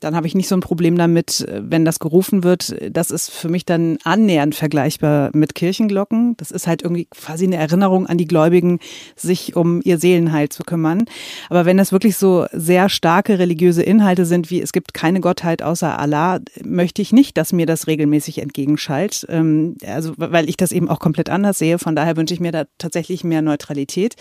dann 0.00 0.14
habe 0.14 0.26
ich 0.26 0.34
nicht 0.34 0.48
so 0.48 0.56
ein 0.56 0.60
Problem 0.60 0.96
damit, 0.96 1.46
wenn 1.50 1.84
das 1.84 1.98
gerufen 1.98 2.44
wird. 2.44 2.74
Das 2.90 3.10
ist 3.10 3.30
für 3.30 3.48
mich 3.48 3.64
dann 3.64 3.98
annähernd 4.04 4.54
vergleichbar 4.54 5.30
mit 5.34 5.54
Kirchenglocken. 5.54 6.36
Das 6.36 6.50
ist 6.50 6.66
halt 6.66 6.82
irgendwie 6.82 7.06
quasi 7.06 7.44
eine 7.44 7.56
Erinnerung 7.56 8.06
an 8.06 8.18
die 8.18 8.26
Gläubigen, 8.26 8.78
sich 9.16 9.56
um 9.56 9.80
ihr 9.84 9.98
Seelenheil 9.98 10.48
zu 10.48 10.62
kümmern. 10.62 11.04
Aber 11.48 11.64
wenn 11.64 11.76
das 11.76 11.92
wirklich 11.92 12.16
so 12.16 12.46
sehr 12.52 12.88
starke 12.88 13.38
religiöse 13.38 13.82
Inhalte 13.82 14.24
sind, 14.24 14.50
wie 14.50 14.60
es 14.60 14.72
gibt 14.72 14.94
keine 14.94 15.20
Gottheit 15.20 15.62
außer 15.62 15.98
Allah, 15.98 16.40
möchte 16.64 17.02
ich 17.02 17.12
nicht, 17.12 17.36
dass 17.36 17.52
mir 17.52 17.66
das 17.66 17.86
regelmäßig 17.86 18.38
entgegenschallt. 18.38 19.26
Ähm, 19.28 19.76
also, 19.84 20.12
weil 20.16 20.48
ich 20.48 20.56
das 20.56 20.72
eben 20.72 20.88
auch 20.88 21.00
komplett 21.00 21.30
anders 21.30 21.58
sehe. 21.58 21.78
Von 21.78 21.96
daher 21.96 22.16
wünsche 22.16 22.34
ich 22.34 22.40
mir 22.40 22.52
da 22.52 22.64
tatsächlich 22.78 23.24
mehr 23.24 23.42
Neutralität. 23.42 24.16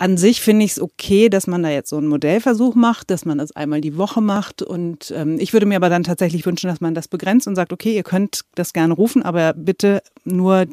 An 0.00 0.16
sich 0.16 0.40
finde 0.40 0.64
ich 0.64 0.72
es 0.72 0.80
okay, 0.80 1.28
dass 1.28 1.48
man 1.48 1.64
da 1.64 1.70
jetzt 1.70 1.90
so 1.90 1.96
einen 1.96 2.06
Modellversuch 2.06 2.76
macht, 2.76 3.10
dass 3.10 3.24
man 3.24 3.38
das 3.38 3.50
einmal 3.56 3.80
die 3.80 3.96
Woche 3.96 4.20
macht. 4.20 4.62
Und 4.62 5.12
ähm, 5.14 5.40
ich 5.40 5.52
würde 5.52 5.66
mir 5.66 5.74
aber 5.74 5.88
dann 5.88 6.04
tatsächlich 6.04 6.46
wünschen, 6.46 6.68
dass 6.68 6.80
man 6.80 6.94
das 6.94 7.08
begrenzt 7.08 7.48
und 7.48 7.56
sagt, 7.56 7.72
okay, 7.72 7.96
ihr 7.96 8.04
könnt 8.04 8.42
das 8.54 8.72
gerne 8.72 8.94
rufen, 8.94 9.24
aber 9.24 9.54
bitte 9.54 10.00
nur 10.24 10.66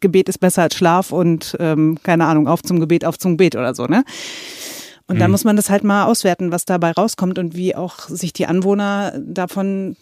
Gebet 0.00 0.30
ist 0.30 0.38
besser 0.38 0.62
als 0.62 0.74
Schlaf 0.74 1.12
und 1.12 1.54
ähm, 1.60 1.98
keine 2.02 2.24
Ahnung, 2.24 2.48
auf 2.48 2.62
zum 2.62 2.80
Gebet, 2.80 3.04
auf 3.04 3.18
zum 3.18 3.32
Gebet 3.32 3.56
oder 3.56 3.74
so, 3.74 3.86
ne? 3.86 4.04
Und 5.06 5.16
mhm. 5.16 5.20
da 5.20 5.28
muss 5.28 5.44
man 5.44 5.56
das 5.56 5.68
halt 5.68 5.84
mal 5.84 6.04
auswerten, 6.06 6.50
was 6.50 6.64
dabei 6.64 6.92
rauskommt 6.92 7.38
und 7.38 7.54
wie 7.54 7.74
auch 7.74 8.08
sich 8.08 8.32
die 8.32 8.46
Anwohner 8.46 9.12
davon 9.18 9.96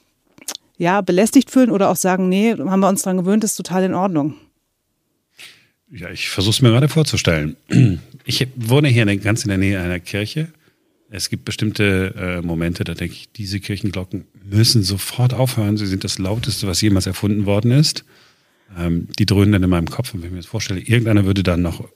ja 0.78 1.00
belästigt 1.00 1.50
fühlen 1.50 1.70
oder 1.70 1.90
auch 1.90 1.96
sagen, 1.96 2.28
nee, 2.28 2.54
haben 2.54 2.80
wir 2.80 2.88
uns 2.88 3.02
dran 3.02 3.16
gewöhnt, 3.16 3.42
ist 3.42 3.56
total 3.56 3.82
in 3.82 3.94
Ordnung. 3.94 4.34
Ja, 5.92 6.10
ich 6.10 6.28
versuche 6.28 6.54
es 6.54 6.62
mir 6.62 6.70
gerade 6.70 6.88
vorzustellen. 6.88 7.56
Ich 8.26 8.46
wohne 8.54 8.88
hier 8.88 9.06
ganz 9.16 9.42
in 9.42 9.48
der 9.48 9.58
Nähe 9.58 9.80
einer 9.80 9.98
Kirche. 9.98 10.48
Es 11.10 11.30
gibt 11.30 11.44
bestimmte 11.44 12.14
äh, 12.16 12.46
Momente, 12.46 12.84
da 12.84 12.94
denke 12.94 13.14
ich, 13.14 13.32
diese 13.32 13.58
Kirchenglocken 13.58 14.24
müssen 14.44 14.84
sofort 14.84 15.34
aufhören. 15.34 15.76
Sie 15.78 15.86
sind 15.86 16.04
das 16.04 16.18
lauteste, 16.18 16.68
was 16.68 16.80
jemals 16.80 17.06
erfunden 17.06 17.46
worden 17.46 17.72
ist. 17.72 18.04
Ähm, 18.78 19.08
die 19.18 19.26
dröhnen 19.26 19.52
dann 19.52 19.62
in 19.64 19.70
meinem 19.70 19.90
Kopf. 19.90 20.14
Und 20.14 20.20
wenn 20.20 20.28
ich 20.28 20.32
mir 20.32 20.38
das 20.40 20.46
vorstelle, 20.46 20.78
irgendeiner 20.80 21.24
würde 21.24 21.42
dann 21.42 21.62
noch 21.62 21.88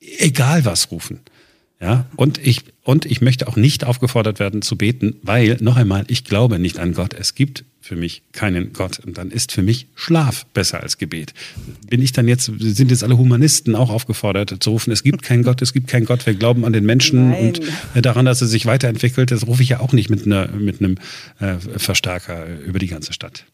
egal 0.00 0.64
was 0.64 0.90
rufen. 0.90 1.20
Ja, 1.80 2.06
und 2.16 2.38
ich, 2.38 2.60
und 2.82 3.04
ich 3.04 3.20
möchte 3.20 3.46
auch 3.46 3.56
nicht 3.56 3.84
aufgefordert 3.84 4.38
werden 4.38 4.62
zu 4.62 4.76
beten, 4.76 5.16
weil, 5.22 5.58
noch 5.60 5.76
einmal, 5.76 6.04
ich 6.08 6.24
glaube 6.24 6.58
nicht 6.58 6.78
an 6.78 6.94
Gott. 6.94 7.12
Es 7.12 7.34
gibt 7.34 7.64
für 7.84 7.96
mich 7.96 8.22
keinen 8.32 8.72
Gott. 8.72 8.98
Und 8.98 9.18
dann 9.18 9.30
ist 9.30 9.52
für 9.52 9.60
mich 9.60 9.88
Schlaf 9.94 10.46
besser 10.46 10.82
als 10.82 10.96
Gebet. 10.96 11.34
Bin 11.86 12.00
ich 12.00 12.12
dann 12.12 12.26
jetzt, 12.26 12.50
sind 12.58 12.90
jetzt 12.90 13.04
alle 13.04 13.18
Humanisten 13.18 13.76
auch 13.76 13.90
aufgefordert 13.90 14.56
zu 14.60 14.70
rufen, 14.70 14.90
es 14.90 15.02
gibt 15.02 15.22
keinen 15.22 15.42
Gott, 15.42 15.60
es 15.60 15.74
gibt 15.74 15.88
keinen 15.88 16.06
Gott, 16.06 16.24
wir 16.24 16.32
glauben 16.32 16.64
an 16.64 16.72
den 16.72 16.86
Menschen 16.86 17.28
Nein. 17.28 17.46
und 17.48 17.60
äh, 17.94 18.00
daran, 18.00 18.24
dass 18.24 18.40
er 18.40 18.46
sich 18.46 18.64
weiterentwickelt. 18.64 19.30
Das 19.30 19.46
rufe 19.46 19.62
ich 19.62 19.68
ja 19.68 19.80
auch 19.80 19.92
nicht 19.92 20.08
mit, 20.08 20.24
einer, 20.24 20.48
mit 20.48 20.80
einem 20.80 20.96
äh, 21.40 21.56
Verstärker 21.76 22.46
über 22.60 22.78
die 22.78 22.86
ganze 22.86 23.12
Stadt. 23.12 23.44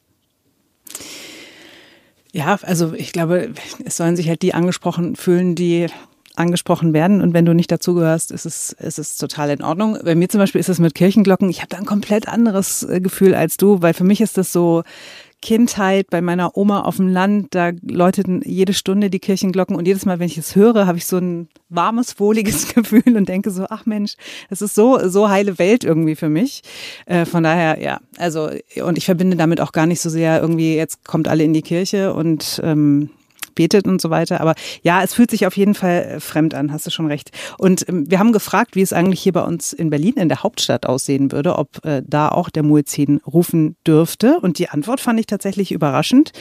Ja, 2.32 2.60
also 2.62 2.94
ich 2.94 3.10
glaube, 3.10 3.50
es 3.84 3.96
sollen 3.96 4.14
sich 4.14 4.28
halt 4.28 4.42
die 4.42 4.54
angesprochen 4.54 5.16
fühlen, 5.16 5.56
die 5.56 5.88
angesprochen 6.40 6.92
werden 6.92 7.20
und 7.20 7.34
wenn 7.34 7.44
du 7.44 7.54
nicht 7.54 7.70
dazugehörst, 7.70 8.32
ist 8.32 8.46
es, 8.46 8.72
ist 8.72 8.98
es 8.98 9.16
total 9.16 9.50
in 9.50 9.62
Ordnung. 9.62 9.98
Bei 10.02 10.14
mir 10.14 10.28
zum 10.28 10.40
Beispiel 10.40 10.60
ist 10.60 10.68
es 10.68 10.78
mit 10.78 10.94
Kirchenglocken, 10.94 11.48
ich 11.48 11.58
habe 11.58 11.68
da 11.68 11.76
ein 11.76 11.86
komplett 11.86 12.28
anderes 12.28 12.82
äh, 12.82 13.00
Gefühl 13.00 13.34
als 13.34 13.56
du, 13.56 13.82
weil 13.82 13.94
für 13.94 14.04
mich 14.04 14.20
ist 14.20 14.38
das 14.38 14.52
so 14.52 14.82
Kindheit 15.42 16.10
bei 16.10 16.20
meiner 16.20 16.56
Oma 16.56 16.82
auf 16.82 16.96
dem 16.96 17.08
Land, 17.08 17.54
da 17.54 17.70
läuteten 17.82 18.42
jede 18.44 18.74
Stunde 18.74 19.08
die 19.08 19.20
Kirchenglocken 19.20 19.74
und 19.74 19.86
jedes 19.86 20.04
Mal, 20.04 20.18
wenn 20.18 20.26
ich 20.26 20.36
es 20.36 20.54
höre, 20.54 20.86
habe 20.86 20.98
ich 20.98 21.06
so 21.06 21.16
ein 21.16 21.48
warmes, 21.68 22.20
wohliges 22.20 22.68
Gefühl 22.74 23.16
und 23.16 23.28
denke 23.28 23.50
so, 23.50 23.66
ach 23.70 23.86
Mensch, 23.86 24.16
das 24.50 24.60
ist 24.60 24.74
so, 24.74 25.08
so 25.08 25.30
heile 25.30 25.58
Welt 25.58 25.84
irgendwie 25.84 26.16
für 26.16 26.28
mich. 26.28 26.62
Äh, 27.06 27.24
von 27.24 27.42
daher, 27.42 27.80
ja, 27.82 28.00
also, 28.18 28.50
und 28.84 28.98
ich 28.98 29.06
verbinde 29.06 29.36
damit 29.36 29.60
auch 29.60 29.72
gar 29.72 29.86
nicht 29.86 30.00
so 30.00 30.10
sehr 30.10 30.40
irgendwie, 30.40 30.76
jetzt 30.76 31.04
kommt 31.04 31.26
alle 31.26 31.44
in 31.44 31.54
die 31.54 31.62
Kirche 31.62 32.12
und 32.12 32.60
ähm, 32.62 33.10
betet 33.54 33.86
und 33.86 34.00
so 34.00 34.10
weiter. 34.10 34.40
Aber 34.40 34.54
ja, 34.82 35.02
es 35.02 35.14
fühlt 35.14 35.30
sich 35.30 35.46
auf 35.46 35.56
jeden 35.56 35.74
Fall 35.74 36.02
äh, 36.16 36.20
fremd 36.20 36.54
an, 36.54 36.72
hast 36.72 36.86
du 36.86 36.90
schon 36.90 37.06
recht. 37.06 37.30
Und 37.58 37.88
ähm, 37.88 38.10
wir 38.10 38.18
haben 38.18 38.32
gefragt, 38.32 38.76
wie 38.76 38.82
es 38.82 38.92
eigentlich 38.92 39.20
hier 39.20 39.32
bei 39.32 39.42
uns 39.42 39.72
in 39.72 39.90
Berlin, 39.90 40.14
in 40.14 40.28
der 40.28 40.42
Hauptstadt 40.42 40.86
aussehen 40.86 41.32
würde, 41.32 41.56
ob 41.56 41.84
äh, 41.84 42.02
da 42.06 42.28
auch 42.28 42.50
der 42.50 42.62
Muezzin 42.62 43.20
rufen 43.26 43.76
dürfte. 43.86 44.38
Und 44.40 44.58
die 44.58 44.68
Antwort 44.68 45.00
fand 45.00 45.20
ich 45.20 45.26
tatsächlich 45.26 45.72
überraschend. 45.72 46.32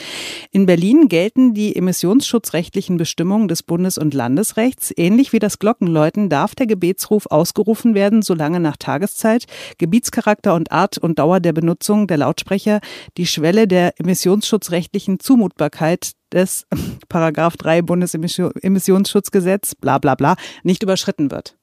In 0.50 0.66
Berlin 0.66 1.08
gelten 1.08 1.54
die 1.54 1.76
emissionsschutzrechtlichen 1.76 2.96
Bestimmungen 2.96 3.48
des 3.48 3.62
Bundes- 3.62 3.98
und 3.98 4.14
Landesrechts. 4.14 4.92
Ähnlich 4.96 5.32
wie 5.32 5.38
das 5.38 5.58
Glockenläuten 5.58 6.28
darf 6.28 6.54
der 6.54 6.66
Gebetsruf 6.66 7.26
ausgerufen 7.26 7.94
werden, 7.94 8.22
solange 8.22 8.60
nach 8.60 8.76
Tageszeit, 8.76 9.46
Gebietscharakter 9.78 10.54
und 10.54 10.72
Art 10.72 10.98
und 10.98 11.18
Dauer 11.18 11.40
der 11.40 11.52
Benutzung 11.52 12.06
der 12.06 12.18
Lautsprecher 12.18 12.80
die 13.16 13.26
Schwelle 13.26 13.66
der 13.66 13.98
emissionsschutzrechtlichen 13.98 15.20
Zumutbarkeit 15.20 16.12
des 16.32 16.66
Paragraph 17.08 17.56
3 17.56 17.82
Bundesemissionsschutzgesetz, 17.82 19.74
bla 19.74 19.98
bla 19.98 20.14
bla, 20.14 20.36
nicht 20.62 20.82
überschritten 20.82 21.30
wird. 21.30 21.56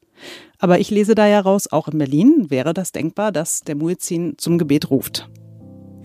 Aber 0.60 0.80
ich 0.80 0.90
lese 0.90 1.16
da 1.16 1.28
ja 1.28 1.40
raus, 1.40 1.68
auch 1.72 1.88
in 1.88 1.98
Berlin 1.98 2.48
wäre 2.50 2.74
das 2.74 2.92
denkbar, 2.92 3.32
dass 3.32 3.62
der 3.62 3.76
Muezzin 3.76 4.36
zum 4.38 4.58
Gebet 4.58 4.90
ruft. 4.90 5.30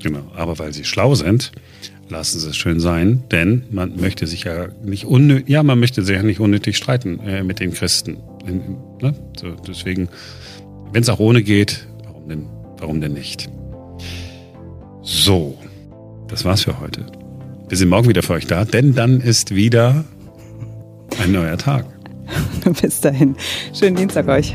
Genau, 0.03 0.31
aber 0.35 0.59
weil 0.59 0.73
sie 0.73 0.85
schlau 0.85 1.15
sind, 1.15 1.53
lassen 2.09 2.41
sie 2.41 2.51
es 2.51 2.57
schön 2.57 2.81
sein, 2.81 3.25
denn 3.31 3.65
man 3.71 3.97
möchte 3.97 4.27
sich 4.27 4.45
ja 4.45 4.69
nicht 4.83 5.07
unnötig, 5.07 5.49
ja, 5.49 5.63
man 5.63 5.79
möchte 5.79 6.03
sich 6.03 6.17
ja 6.17 6.23
nicht 6.23 6.41
unnötig 6.41 6.77
streiten 6.77 7.21
äh, 7.21 7.43
mit 7.43 7.61
den 7.61 7.73
Christen. 7.73 8.19
Ne? 9.01 9.15
So, 9.41 9.55
deswegen, 9.67 10.09
wenn 10.93 11.03
es 11.03 11.09
auch 11.09 11.21
ohne 11.21 11.43
geht, 11.43 11.87
warum 12.05 12.29
denn, 12.29 12.47
warum 12.79 13.01
denn 13.01 13.13
nicht? 13.13 13.49
So, 15.03 15.57
das 16.29 16.45
war's 16.45 16.63
für 16.63 16.81
heute. 16.81 17.07
Wir 17.73 17.79
sind 17.79 17.89
morgen 17.89 18.07
wieder 18.07 18.23
für 18.23 18.35
euch 18.35 18.47
da, 18.47 18.67
denn 18.67 18.95
dann 18.95 19.23
ist 19.23 19.55
wieder 19.55 20.05
ein 21.23 21.33
neuer 21.33 21.57
Tag. 21.57 21.87
Bis 22.83 23.01
dahin. 23.01 23.35
Schönen 23.73 23.97
Dienstag 23.97 24.29
euch. 24.29 24.55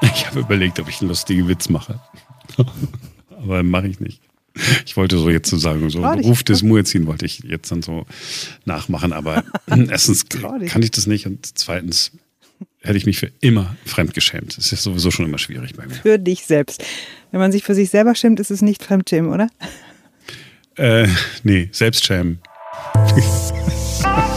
Ich 0.00 0.26
habe 0.26 0.40
überlegt, 0.40 0.80
ob 0.80 0.88
ich 0.88 1.02
einen 1.02 1.08
lustigen 1.10 1.46
Witz 1.46 1.68
mache. 1.68 2.00
Aber 3.42 3.62
mache 3.62 3.88
ich 3.88 4.00
nicht. 4.00 4.31
Ich 4.86 4.96
wollte 4.96 5.18
so 5.18 5.30
jetzt 5.30 5.48
so 5.48 5.56
sagen, 5.56 5.88
so 5.90 6.04
Ruf 6.04 6.42
des 6.42 6.62
Muezzin 6.62 7.06
wollte 7.06 7.26
ich 7.26 7.40
jetzt 7.40 7.70
dann 7.70 7.82
so 7.82 8.06
nachmachen, 8.64 9.12
aber 9.12 9.44
erstens 9.66 10.28
kann 10.28 10.82
ich 10.82 10.90
das 10.90 11.06
nicht 11.06 11.26
und 11.26 11.46
zweitens 11.58 12.12
hätte 12.80 12.96
ich 12.96 13.06
mich 13.06 13.18
für 13.18 13.30
immer 13.40 13.76
fremdgeschämt. 13.86 14.56
Das 14.58 14.72
ist 14.72 14.82
sowieso 14.82 15.10
schon 15.10 15.26
immer 15.26 15.38
schwierig 15.38 15.74
bei 15.74 15.86
mir. 15.86 15.94
Für 15.94 16.18
dich 16.18 16.44
selbst. 16.44 16.84
Wenn 17.30 17.40
man 17.40 17.52
sich 17.52 17.64
für 17.64 17.74
sich 17.74 17.90
selber 17.90 18.14
schämt, 18.14 18.40
ist 18.40 18.50
es 18.50 18.62
nicht 18.62 18.82
Fremdschämen, 18.82 19.30
oder? 19.30 19.48
Äh, 20.76 21.08
nee, 21.44 21.68
Selbstschämen. 21.72 22.40